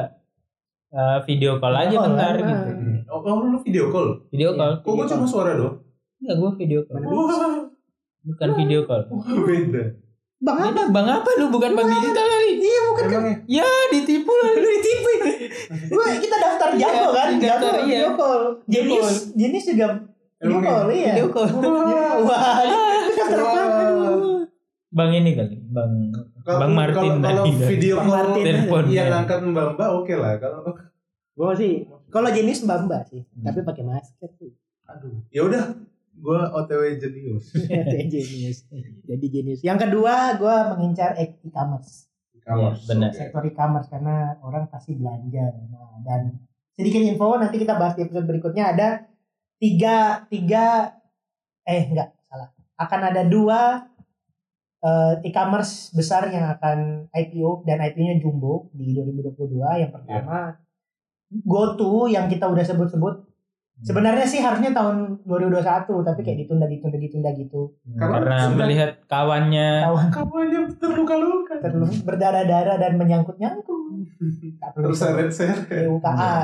eh, 0.89 1.19
video 1.25 1.57
call 1.57 1.75
aja 1.75 1.95
call, 1.95 2.05
bentar 2.13 2.35
nah. 2.35 2.45
gitu. 2.45 2.69
Hmm. 2.69 2.97
Oh, 3.09 3.21
oh, 3.25 3.41
lu 3.43 3.59
video 3.59 3.89
call? 3.89 4.09
Video 4.29 4.53
Iya. 4.53 4.59
call. 4.59 4.73
Kok 4.85 4.93
gue 4.95 5.07
cuma 5.09 5.25
suara 5.25 5.57
doang? 5.57 5.81
Enggak 6.19 6.37
gua 6.37 6.51
video 6.55 6.81
call. 6.85 7.01
Wah, 7.03 7.65
Bukan 8.21 8.49
video 8.55 8.81
call. 8.85 9.03
beda. 9.41 9.83
Bang 10.39 10.59
apa? 10.61 10.83
Bang 10.89 11.09
apa 11.09 11.29
lu 11.35 11.49
bukan 11.49 11.73
bank 11.73 11.89
digital 11.89 12.23
kali? 12.23 12.51
Iya 12.59 12.81
bukan 12.87 13.05
kan? 13.09 13.23
Ya 13.49 13.65
ditipu 13.89 14.29
lah 14.31 14.49
lu 14.53 14.69
ditipu. 14.71 15.11
Gua 15.89 16.05
kita 16.15 16.37
daftar 16.37 16.69
Iya, 16.71 16.81
jago 16.85 17.09
kan, 17.11 17.29
jago 17.39 17.67
iya. 17.67 17.81
video 17.81 18.09
call. 18.15 18.41
Jenius, 18.69 19.33
Jenius 19.33 19.67
juga 19.67 19.87
video 20.39 20.55
Emangnya? 20.55 20.71
call 20.71 20.89
iya. 20.89 21.13
Video 21.13 21.27
call. 21.29 21.49
Wah, 22.21 22.57
apa? 22.63 23.59
Bang 24.89 25.11
ini 25.13 25.31
kali, 25.33 25.57
bang 25.65 25.93
Kalau- 26.41 26.61
Bang 26.61 26.73
Martin 26.73 26.97
kalau, 26.97 27.21
kalau 27.21 27.45
tadi. 27.45 27.51
video 27.69 27.95
Bang 27.95 28.07
call 28.07 28.15
Martin. 28.17 28.45
Telepon. 28.47 28.85
yang 28.89 29.09
angkat 29.15 29.39
mbak 29.45 29.67
mbak 29.75 29.91
oke 29.93 30.15
lah 30.15 30.33
kalau 30.37 30.61
Gua 31.35 31.53
sih 31.53 31.73
kalau 32.09 32.29
Jenius 32.29 32.63
mbak 32.63 32.79
mbak 32.85 33.03
sih, 33.07 33.23
Hmm. 33.29 33.45
tapi 33.45 33.63
pakai 33.63 33.85
masker 33.85 34.31
sih. 34.35 34.51
aduh 34.85 35.21
ya 35.29 35.45
udah 35.45 35.77
gue 36.17 36.39
OTW 36.53 36.83
jenius. 36.97 37.53
genius. 38.11 38.65
Jadi 39.05 39.27
genius. 39.29 39.61
Yang 39.61 39.79
kedua, 39.85 40.35
gue 40.35 40.57
mengincar 40.73 41.15
e-commerce. 41.15 42.11
E-commerce, 42.35 42.83
Iya, 42.83 42.89
benar. 42.89 43.11
Sektor 43.13 43.43
e-commerce 43.45 43.87
karena 43.87 44.17
orang 44.41 44.67
pasti 44.67 44.97
belanja. 44.97 45.47
Nah, 45.69 46.03
dan 46.03 46.43
sedikit 46.73 47.05
info 47.05 47.37
nanti 47.37 47.55
kita 47.57 47.77
bahas 47.77 47.95
di 47.95 48.03
episode 48.03 48.25
berikutnya 48.25 48.65
ada 48.69 48.89
tiga 49.59 49.97
tiga 50.27 50.95
eh 51.63 51.83
enggak 51.85 52.15
salah 52.25 52.49
akan 52.77 53.01
ada 53.05 53.23
dua 53.23 53.91
eh, 54.79 55.15
e-commerce 55.25 55.91
besar 55.91 56.27
yang 56.29 56.47
akan 56.49 57.11
IPO 57.11 57.63
dan 57.63 57.83
IPO-nya 57.83 58.17
jumbo 58.19 58.71
di 58.71 58.95
2022. 58.95 59.35
Yang 59.77 59.93
pertama 59.93 60.55
GoTo 61.29 62.07
yang 62.07 62.27
kita 62.27 62.47
udah 62.47 62.63
sebut-sebut. 62.63 63.27
Sebenarnya 63.79 64.27
sih 64.27 64.39
harusnya 64.39 64.75
tahun 64.75 65.23
2021 65.23 65.63
tapi 66.03 66.21
kayak 66.23 66.39
ditunda 66.41 66.67
ditunda 66.67 66.99
ditunda 66.99 67.31
gitu. 67.33 67.79
Karena 67.93 68.15
Karena 68.17 68.37
sudah- 68.41 68.59
melihat 68.61 68.91
kawannya 69.07 69.69
Kawan 69.85 70.09
Kamunya 70.09 70.61
terluka-luka. 70.75 71.55
terlalu 71.59 71.95
berdarah-darah 72.03 72.77
dan 72.77 72.93
menyangkut-nyangkut. 72.95 73.79
Tak 74.59 74.75
perlu 74.75 74.85
Terus 74.91 74.99
seret-seret. 74.99 75.87
PUKA. 75.87 76.35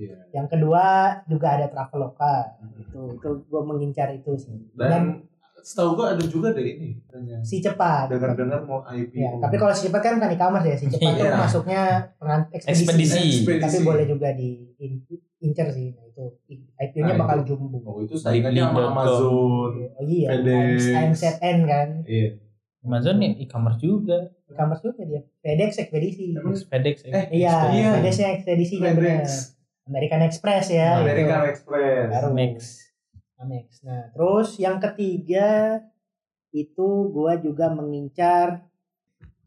Iya. 0.00 0.16
Yang 0.32 0.46
kedua 0.50 0.84
juga 1.26 1.48
ada 1.52 1.66
Traveloka. 1.68 2.56
Itu 2.74 3.00
itu 3.12 3.28
gue 3.44 3.62
mengincar 3.62 4.08
itu 4.10 4.32
sih. 4.34 4.56
Dan, 4.72 4.88
Dan 4.88 5.04
setahu 5.60 5.92
gue 5.94 6.06
ada 6.08 6.24
juga 6.24 6.48
deh 6.50 6.64
ini. 6.64 6.96
si 7.44 7.60
cepat. 7.60 8.08
Dengar-dengar 8.08 8.64
mau 8.64 8.80
IPO. 8.82 9.12
Ya, 9.12 9.30
tapi 9.38 9.54
kalau 9.54 9.76
si 9.76 9.86
cepat 9.86 10.00
kan 10.00 10.16
bukan 10.16 10.32
e-commerce 10.32 10.66
ya. 10.66 10.76
Si 10.78 10.86
cepat 10.88 11.12
tuh 11.12 11.26
Iya. 11.26 11.36
masuknya 11.36 11.82
ekspedisi. 12.50 12.80
ekspedisi. 12.80 13.20
Ekspedisi. 13.44 13.60
Tapi 13.60 13.78
boleh 13.84 14.04
juga 14.04 14.32
di 14.32 14.48
in- 14.78 15.04
incer 15.38 15.68
sih. 15.68 15.92
Nah, 15.92 16.04
itu 16.06 16.24
IPO-nya 16.78 17.12
Nah, 17.12 17.20
bakal 17.20 17.38
itu. 17.40 17.52
jumbo. 17.52 17.76
Oh 17.82 18.00
itu 18.00 18.16
saingannya 18.16 18.62
sama. 18.62 18.88
Amazon. 18.88 19.28
Oh 19.28 19.68
iya, 20.02 20.28
FedEx. 20.32 20.80
AMZN 20.88 21.58
kan. 21.64 21.88
Iya. 22.04 22.28
Amazon 22.80 23.20
nih 23.20 23.36
e-commerce 23.38 23.76
juga. 23.78 24.18
E-commerce 24.48 24.80
juga 24.82 25.04
dia. 25.04 25.20
FedEx 25.38 25.70
ekspedisi. 25.78 26.32
FedEx. 26.64 27.04
Eh, 27.04 27.36
Iya, 27.36 27.52
Iya. 27.68 27.88
FedEx-nya 28.00 28.28
ekspedisi 28.34 28.80
kan. 28.80 28.96
FedEx. 28.96 29.59
American 29.88 30.22
Express 30.26 30.72
ya. 30.72 31.00
Gitu. 31.00 31.04
American 31.06 31.40
itu. 31.40 31.50
Express. 31.52 32.06
Amex. 32.24 32.56
Amex. 33.40 33.66
Nah, 33.86 34.02
terus 34.12 34.48
yang 34.60 34.76
ketiga 34.82 35.80
itu 36.52 36.88
gua 37.14 37.38
juga 37.38 37.70
mengincar 37.72 38.68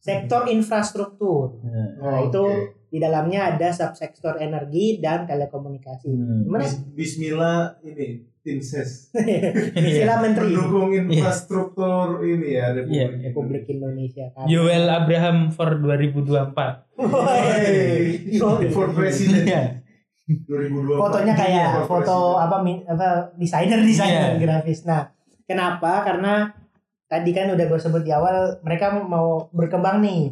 sektor 0.04 0.52
infrastruktur. 0.52 1.64
Hmm. 1.64 1.90
Nah, 2.00 2.20
oh, 2.20 2.28
itu 2.28 2.44
okay. 2.44 2.92
di 2.92 2.98
dalamnya 3.00 3.56
ada 3.56 3.72
subsektor 3.72 4.36
energi 4.36 5.00
dan 5.00 5.24
telekomunikasi. 5.24 6.12
Hmm. 6.12 6.44
Gimana? 6.44 6.68
Bismillah 6.92 7.80
ini 7.88 8.34
timses. 8.44 9.16
Bismillah 9.80 10.20
menteri. 10.20 10.52
Mendukung 10.52 10.92
iya. 10.92 11.08
infrastruktur 11.08 12.20
yeah. 12.20 12.34
ini 12.36 12.48
ya 12.52 12.66
Republik, 12.76 12.92
iya. 12.92 13.08
yeah. 13.08 13.24
Republik 13.32 13.64
Indonesia. 13.72 14.26
Kan? 14.36 14.46
Abraham 14.92 15.38
for 15.56 15.70
2024. 15.80 17.00
Hey. 17.00 18.38
for 18.76 18.92
presiden. 18.92 19.48
Iya. 19.48 19.83
2020. 20.28 21.00
Fotonya 21.00 21.34
kayak 21.36 21.84
foto 21.84 22.40
apa 22.40 22.64
apa 22.64 23.08
desainer 23.36 23.84
desainer 23.84 24.36
yeah. 24.36 24.40
grafis. 24.40 24.88
Nah, 24.88 25.12
kenapa? 25.44 26.04
Karena 26.08 26.48
tadi 27.12 27.36
kan 27.36 27.52
udah 27.52 27.66
gue 27.68 27.80
sebut 27.80 28.02
di 28.08 28.12
awal 28.16 28.64
mereka 28.64 28.96
mau 28.96 29.52
berkembang 29.52 30.00
nih. 30.00 30.32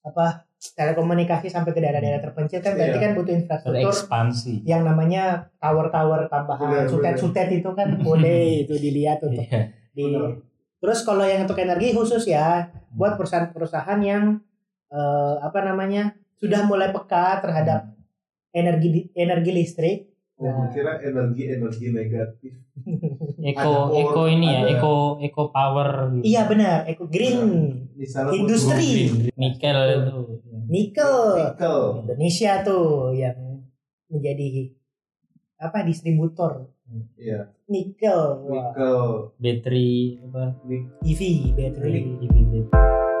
Apa 0.00 0.48
telekomunikasi 0.58 1.46
sampai 1.46 1.70
ke 1.70 1.78
daerah-daerah 1.78 2.18
terpencil 2.18 2.58
kan 2.58 2.74
berarti 2.74 2.98
kan 2.98 3.12
butuh 3.14 3.30
infrastruktur 3.30 3.94
ekspansi 3.94 4.66
yang 4.66 4.82
namanya 4.82 5.54
tower-tower 5.62 6.26
tambahan 6.26 6.82
sutet-sutet 6.90 7.62
itu 7.62 7.70
kan 7.78 7.94
boleh 8.02 8.52
itu 8.66 8.74
dilihat 8.74 9.22
untuk 9.22 9.46
yeah. 9.46 9.70
di 9.94 10.18
terus 10.82 11.06
kalau 11.06 11.22
yang 11.22 11.46
untuk 11.46 11.62
energi 11.62 11.94
khusus 11.94 12.26
ya 12.26 12.74
buat 12.90 13.14
hmm. 13.14 13.18
perusahaan-perusahaan 13.22 14.00
yang 14.02 14.42
eh, 14.90 15.34
apa 15.38 15.58
namanya 15.62 16.18
sudah 16.38 16.66
mulai 16.66 16.90
peka 16.90 17.38
terhadap 17.38 17.86
hmm 17.86 17.97
energi 18.58 19.08
energi 19.14 19.50
listrik. 19.54 19.98
Oh, 20.38 20.70
kira 20.70 21.02
energi 21.02 21.50
energi 21.50 21.90
negatif. 21.90 22.54
Eko 23.50 23.90
Ada 23.90 23.98
Eko 23.98 24.20
or- 24.22 24.30
ini 24.30 24.46
ya, 24.46 24.60
ada- 24.62 24.70
Eko 24.78 24.94
Eko 25.18 25.42
Power 25.50 25.88
gitu. 26.14 26.22
iya 26.22 26.42
benar 26.46 26.86
eco 26.86 27.10
green. 27.10 27.38
Misalnya 27.98 28.38
Industri. 28.38 29.10
Nikel. 29.34 29.78
Itu. 29.98 30.18
nikel. 30.70 31.14
Nikel. 31.34 31.78
Indonesia 32.06 32.52
tuh 32.62 33.10
yang 33.14 33.66
menjadi 34.06 34.70
apa 35.58 35.82
distributor. 35.82 36.70
Iya. 37.18 37.50
Nikel. 37.66 38.46
Wah, 38.46 38.70
nikel. 38.70 38.98
Battery 39.42 40.22
apa? 40.22 40.54
EV 41.02 41.20
battery. 41.50 42.00
EV 42.22 42.34
battery. 42.46 43.17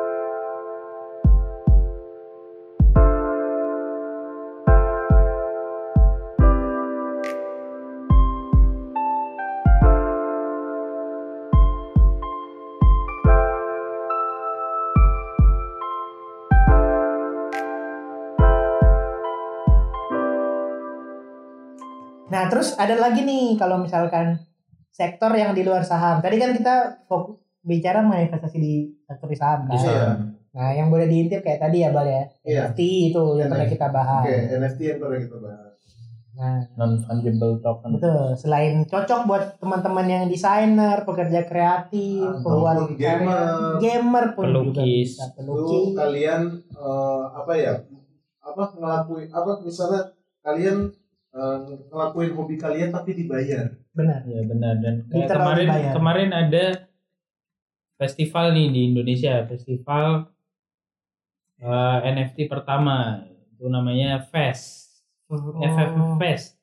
Nah, 22.48 22.56
terus 22.56 22.72
ada 22.74 22.96
lagi 22.96 23.20
nih 23.22 23.60
kalau 23.60 23.76
misalkan 23.76 24.40
sektor 24.88 25.28
yang 25.30 25.52
di 25.52 25.60
luar 25.60 25.84
saham. 25.84 26.24
Tadi 26.24 26.40
kan 26.40 26.56
kita 26.56 26.74
fokus 27.04 27.36
bicara 27.60 28.00
mengenai 28.00 28.32
investasi 28.32 28.56
di 28.56 28.74
sektor 29.04 29.28
saham 29.36 29.68
kan. 29.68 29.76
Iya. 29.76 30.08
Nah, 30.48 30.72
yang 30.72 30.88
boleh 30.88 31.04
diintip 31.04 31.44
kayak 31.44 31.60
tadi 31.60 31.84
ya, 31.84 31.92
Bal 31.92 32.08
ya. 32.08 32.24
Iya. 32.40 32.72
NFT 32.72 32.80
itu 33.12 33.20
yang 33.36 33.52
pernah 33.52 33.68
kita 33.68 33.92
bahas. 33.92 34.24
oke 34.24 34.32
NFT 34.56 34.80
yang 34.80 34.98
pernah 34.98 35.18
kita 35.20 35.36
bahas 35.36 35.72
Nah, 36.32 36.62
Non 36.72 36.96
fungible 36.96 37.58
token. 37.58 37.98
betul. 37.98 38.32
Selain 38.32 38.80
cocok 38.82 39.20
buat 39.26 39.44
teman-teman 39.58 40.06
yang 40.06 40.24
desainer, 40.24 41.02
pekerja 41.02 41.44
kreatif, 41.44 42.24
pembuat 42.40 42.78
Ataupun 42.80 42.94
karya, 42.94 43.12
gamer. 43.18 43.48
gamer 43.76 44.24
pun 44.32 44.44
juga 44.46 44.56
Pelukis. 44.72 45.18
bisa. 45.18 45.24
itu 45.28 45.36
Pelukis. 45.36 45.84
kalian 45.92 46.40
eh, 46.72 47.22
apa 47.34 47.52
ya 47.52 47.74
apa 48.40 48.62
ngelakuin 48.72 49.28
apa 49.28 49.50
misalnya 49.60 50.02
kalian 50.40 50.88
ngelakuin 51.88 52.32
hobi 52.32 52.56
kalian 52.56 52.90
tapi 52.90 53.14
dibayar 53.14 53.70
Benar. 53.92 54.22
Iya 54.24 54.42
benar 54.44 54.74
dan 54.78 54.94
kayak 55.06 55.28
kemarin 55.28 55.66
dibayar. 55.66 55.92
kemarin 55.92 56.30
ada 56.32 56.64
festival 57.94 58.46
nih 58.52 58.66
di 58.68 58.80
Indonesia, 58.88 59.42
festival 59.44 60.30
eh, 61.58 61.98
NFT 62.08 62.46
pertama 62.46 63.26
itu 63.50 63.66
namanya 63.66 64.22
Fest. 64.22 65.02
FF 65.28 65.90
Fest. 66.16 66.56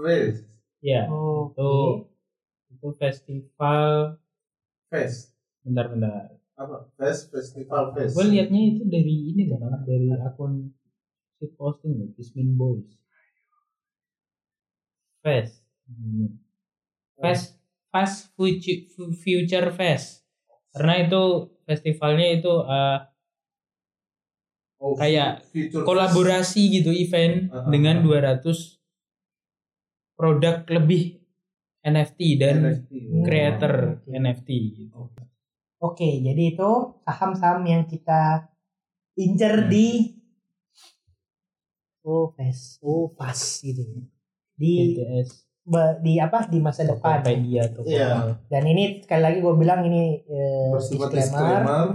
Fest 0.00 0.48
Ya, 0.80 1.04
Oh, 1.06 1.52
itu 1.52 1.72
itu 2.72 2.88
festival 2.96 4.16
Fest 4.88 5.36
bentar-bentar. 5.60 6.40
apa 6.56 6.88
Fest 6.96 7.28
Festival 7.28 7.92
Fest 7.92 8.12
Gue 8.12 8.26
liatnya 8.26 8.60
itu 8.66 8.82
dari 8.84 9.14
ini 9.30 9.48
kan, 9.48 9.84
dari 9.84 10.08
akun 10.16 10.72
si 11.36 11.44
posting 11.52 11.92
nih, 11.94 12.08
Kismin 12.16 12.56
Boys. 12.56 12.88
Fest. 15.20 15.60
Hmm. 15.86 16.40
Fest, 17.20 17.60
Fast 17.92 18.32
Future, 18.32 18.88
Future 19.14 19.68
Fest. 19.70 20.24
Karena 20.72 21.04
itu 21.04 21.22
festivalnya 21.66 22.28
itu 22.38 22.52
Oh, 24.80 24.96
kayak 24.96 25.44
Future 25.52 25.84
kolaborasi 25.84 26.72
gitu 26.72 26.88
event 26.88 27.52
Uh-huh. 27.52 27.68
dengan 27.68 28.00
200 28.00 28.80
produk 30.16 30.64
lebih 30.72 31.20
NFT 31.84 32.20
dan 32.40 32.56
NFT. 32.88 32.92
creator. 33.20 33.74
NFT 34.08 34.48
gitu. 34.72 35.12
Oke, 35.80 36.20
jadi 36.20 36.56
itu 36.56 36.70
saham-saham 37.04 37.64
yang 37.64 37.84
kita 37.84 38.48
incer 39.16 39.64
Hmm. 39.64 39.68
di 39.68 40.16
oh 42.04 42.32
fast, 42.32 42.80
oh 42.80 43.08
fast 43.12 43.60
gitu 43.60 43.84
ya. 43.84 44.00
Di 44.60 44.72
BTS, 44.92 45.28
ba- 45.64 45.96
di 45.96 46.12
apa 46.16 46.44
di 46.44 46.60
masa 46.60 46.84
depan. 46.84 47.18
Tokopedia, 47.18 47.62
Tokopedia. 47.66 47.96
Iya. 47.96 48.10
Dan 48.44 48.62
ini 48.66 48.84
sekali 49.00 49.22
lagi 49.22 49.38
gue 49.38 49.54
bilang 49.56 49.80
ini 49.82 50.02
eh, 50.20 50.68
bersifat 50.68 51.08
disclaimer. 51.10 51.24
disclaimer 51.64 51.86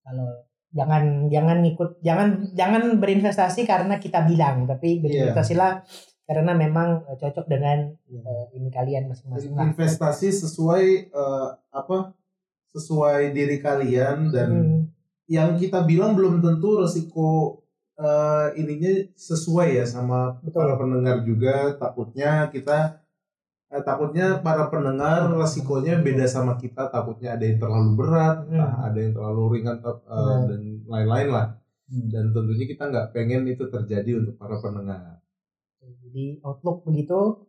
Kalau 0.00 0.28
jangan 0.70 1.02
jangan 1.28 1.56
ngikut 1.60 1.90
jangan 2.00 2.28
jangan 2.50 2.82
berinvestasi 2.96 3.62
karena 3.62 3.96
kita 3.96 4.24
bilang, 4.24 4.64
tapi 4.64 4.98
berinvestasilah 4.98 5.84
karena 6.24 6.52
memang 6.52 7.04
eh, 7.04 7.16
cocok 7.16 7.46
dengan 7.46 7.78
eh, 8.04 8.44
ini 8.54 8.68
kalian 8.68 9.06
masing-masing 9.06 9.52
lah. 9.52 9.64
investasi 9.66 10.28
sesuai 10.30 10.84
eh, 11.06 11.48
apa 11.70 12.16
sesuai 12.70 13.30
diri 13.30 13.60
kalian 13.60 14.18
dan 14.28 14.50
Hmm, 14.50 14.80
yang 15.26 15.54
kita 15.54 15.80
bilang 15.82 16.12
belum 16.12 16.38
tentu 16.38 16.76
resiko 16.76 17.63
eh, 17.98 18.46
ininya 18.60 18.92
sesuai 19.14 19.68
ya 19.78 19.84
sama 19.86 20.38
Betul. 20.42 20.60
para 20.66 20.74
pendengar 20.80 21.16
juga 21.22 21.74
takutnya 21.78 22.50
kita 22.54 23.00
eh, 23.74 23.82
takutnya 23.82 24.38
para 24.46 24.68
pendengar 24.72 25.30
resikonya 25.34 26.00
beda 26.06 26.26
sama 26.30 26.54
kita 26.62 26.88
takutnya 26.94 27.34
ada 27.36 27.44
yang 27.46 27.58
terlalu 27.62 27.90
berat 27.98 28.36
Hmm. 28.50 28.60
ah, 28.62 28.74
ada 28.90 28.98
yang 29.02 29.12
terlalu 29.16 29.42
ringan 29.60 29.76
eh, 29.82 29.94
Hmm. 30.08 30.44
dan 30.50 30.60
lain-lain 30.90 31.28
lah 31.36 31.46
Hmm. 31.90 32.08
dan 32.12 32.24
tentunya 32.34 32.66
kita 32.66 32.84
nggak 32.90 33.06
pengen 33.14 33.42
itu 33.46 33.64
terjadi 33.68 34.10
untuk 34.20 34.34
para 34.40 34.56
pendengar 34.62 35.20
Jadi 35.84 36.40
outlook 36.40 36.84
begitu 36.88 37.44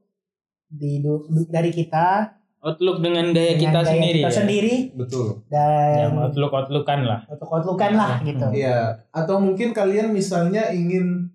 di 0.67 0.99
dari 1.47 1.71
kita 1.71 2.35
Outlook 2.65 2.97
dengan 2.97 3.29
gaya 3.29 3.53
dengan 3.53 3.61
kita 3.61 3.79
gaya 3.85 3.91
sendiri 3.93 4.19
kita 4.19 4.29
ya. 4.29 4.37
sendiri 4.41 4.75
betul 4.97 5.27
dan 5.53 5.93
Yang 6.01 6.13
outlook 6.17 6.51
outlookan 6.57 6.99
lah. 7.05 7.19
outlook 7.29 7.51
outlookan 7.53 7.91
lah 7.93 8.13
gitu. 8.25 8.47
Iya, 8.49 8.77
atau 9.13 9.37
mungkin 9.37 9.69
kalian 9.69 10.09
misalnya 10.09 10.73
ingin 10.73 11.29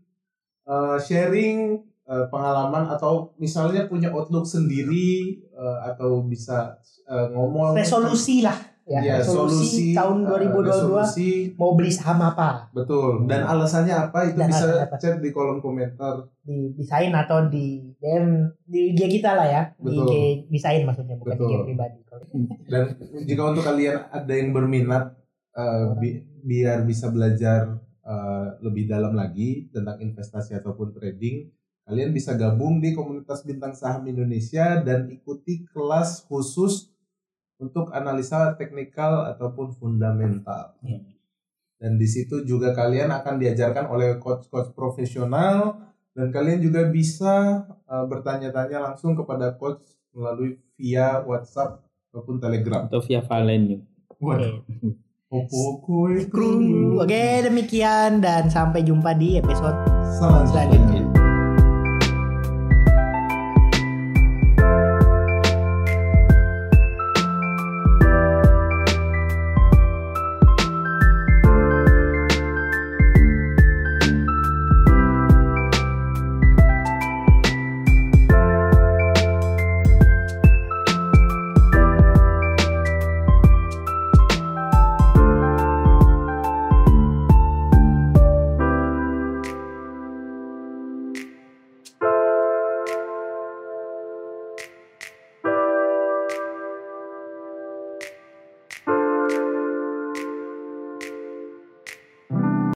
uh, 0.66 0.98
sharing 0.98 1.78
uh, 2.10 2.26
pengalaman 2.34 2.90
atau 2.90 3.30
misalnya 3.38 3.86
punya 3.86 4.10
outlook 4.10 4.42
sendiri 4.42 5.38
uh, 5.54 5.86
atau 5.86 6.26
bisa 6.26 6.74
uh, 7.06 7.30
ngomong 7.30 7.78
Resolusi 7.78 8.42
lah 8.42 8.69
ya, 8.90 8.98
Iya, 9.00 9.14
resolusi, 9.22 9.94
tahun 9.94 10.26
uh, 10.26 10.34
2022 10.34 10.66
resolusi, 10.66 11.30
mau 11.54 11.72
beli 11.72 11.88
saham 11.88 12.18
apa 12.20 12.66
betul. 12.70 13.22
Dan 13.24 13.46
alasannya 13.46 13.94
apa 13.94 14.26
itu 14.26 14.36
Dan 14.36 14.50
bisa 14.50 14.66
apa? 14.82 14.98
chat 14.98 15.16
di 15.16 15.30
kolom 15.30 15.62
komentar. 15.62 16.26
di 16.40 16.74
desain 16.74 17.14
atau 17.14 17.46
di 17.46 17.94
DM 17.94 18.26
di 18.64 18.90
IG 18.90 19.00
kita 19.12 19.32
lah 19.32 19.46
ya 19.46 19.62
di 19.76 19.94
Betul. 19.94 20.04
IG 20.04 20.12
desain 20.50 20.82
maksudnya 20.82 21.14
bukan 21.14 21.30
Betul. 21.32 21.46
di 21.46 21.54
IG 21.54 21.62
pribadi. 21.64 21.98
Dan 22.72 22.82
jika 23.22 23.42
untuk 23.46 23.62
kalian 23.62 24.10
ada 24.10 24.32
yang 24.32 24.50
berminat 24.50 25.14
uh, 25.52 25.94
bi- 25.94 26.18
biar 26.42 26.82
bisa 26.82 27.06
belajar 27.08 27.78
uh, 28.02 28.58
lebih 28.58 28.86
dalam 28.86 29.14
lagi 29.14 29.70
tentang 29.70 30.00
investasi 30.00 30.56
ataupun 30.56 30.90
trading, 30.90 31.46
kalian 31.84 32.10
bisa 32.10 32.34
gabung 32.34 32.78
di 32.78 32.90
komunitas 32.90 33.42
bintang 33.42 33.70
saham 33.70 34.02
Indonesia 34.04 34.80
dan 34.80 35.06
ikuti 35.06 35.62
kelas 35.68 36.26
khusus 36.26 36.90
untuk 37.60 37.92
analisa 37.92 38.56
teknikal 38.56 39.28
ataupun 39.28 39.76
fundamental. 39.76 40.74
Iya. 40.80 41.04
Dan 41.80 41.96
di 41.96 42.08
situ 42.08 42.44
juga 42.44 42.76
kalian 42.76 43.08
akan 43.08 43.40
diajarkan 43.40 43.88
oleh 43.88 44.20
coach-coach 44.20 44.76
profesional 44.76 45.80
dan 46.12 46.28
kalian 46.28 46.60
juga 46.60 46.84
bisa 46.88 47.64
uh, 47.88 48.04
bertanya-tanya 48.04 48.92
langsung 48.92 49.16
kepada 49.16 49.56
coach 49.56 49.80
melalui 50.12 50.60
via 50.76 51.24
WhatsApp 51.24 51.80
ataupun 52.12 52.36
Telegram. 52.36 52.84
Atau 52.84 53.00
via 53.00 53.24
Valen. 53.24 53.80
Waduh. 54.20 54.60
Oke, 57.00 57.24
demikian 57.46 58.18
dan 58.18 58.50
sampai 58.50 58.82
jumpa 58.82 59.14
di 59.14 59.38
episode 59.38 59.78
Selanjutnya. 60.18 60.50
selanjutnya. 60.50 60.99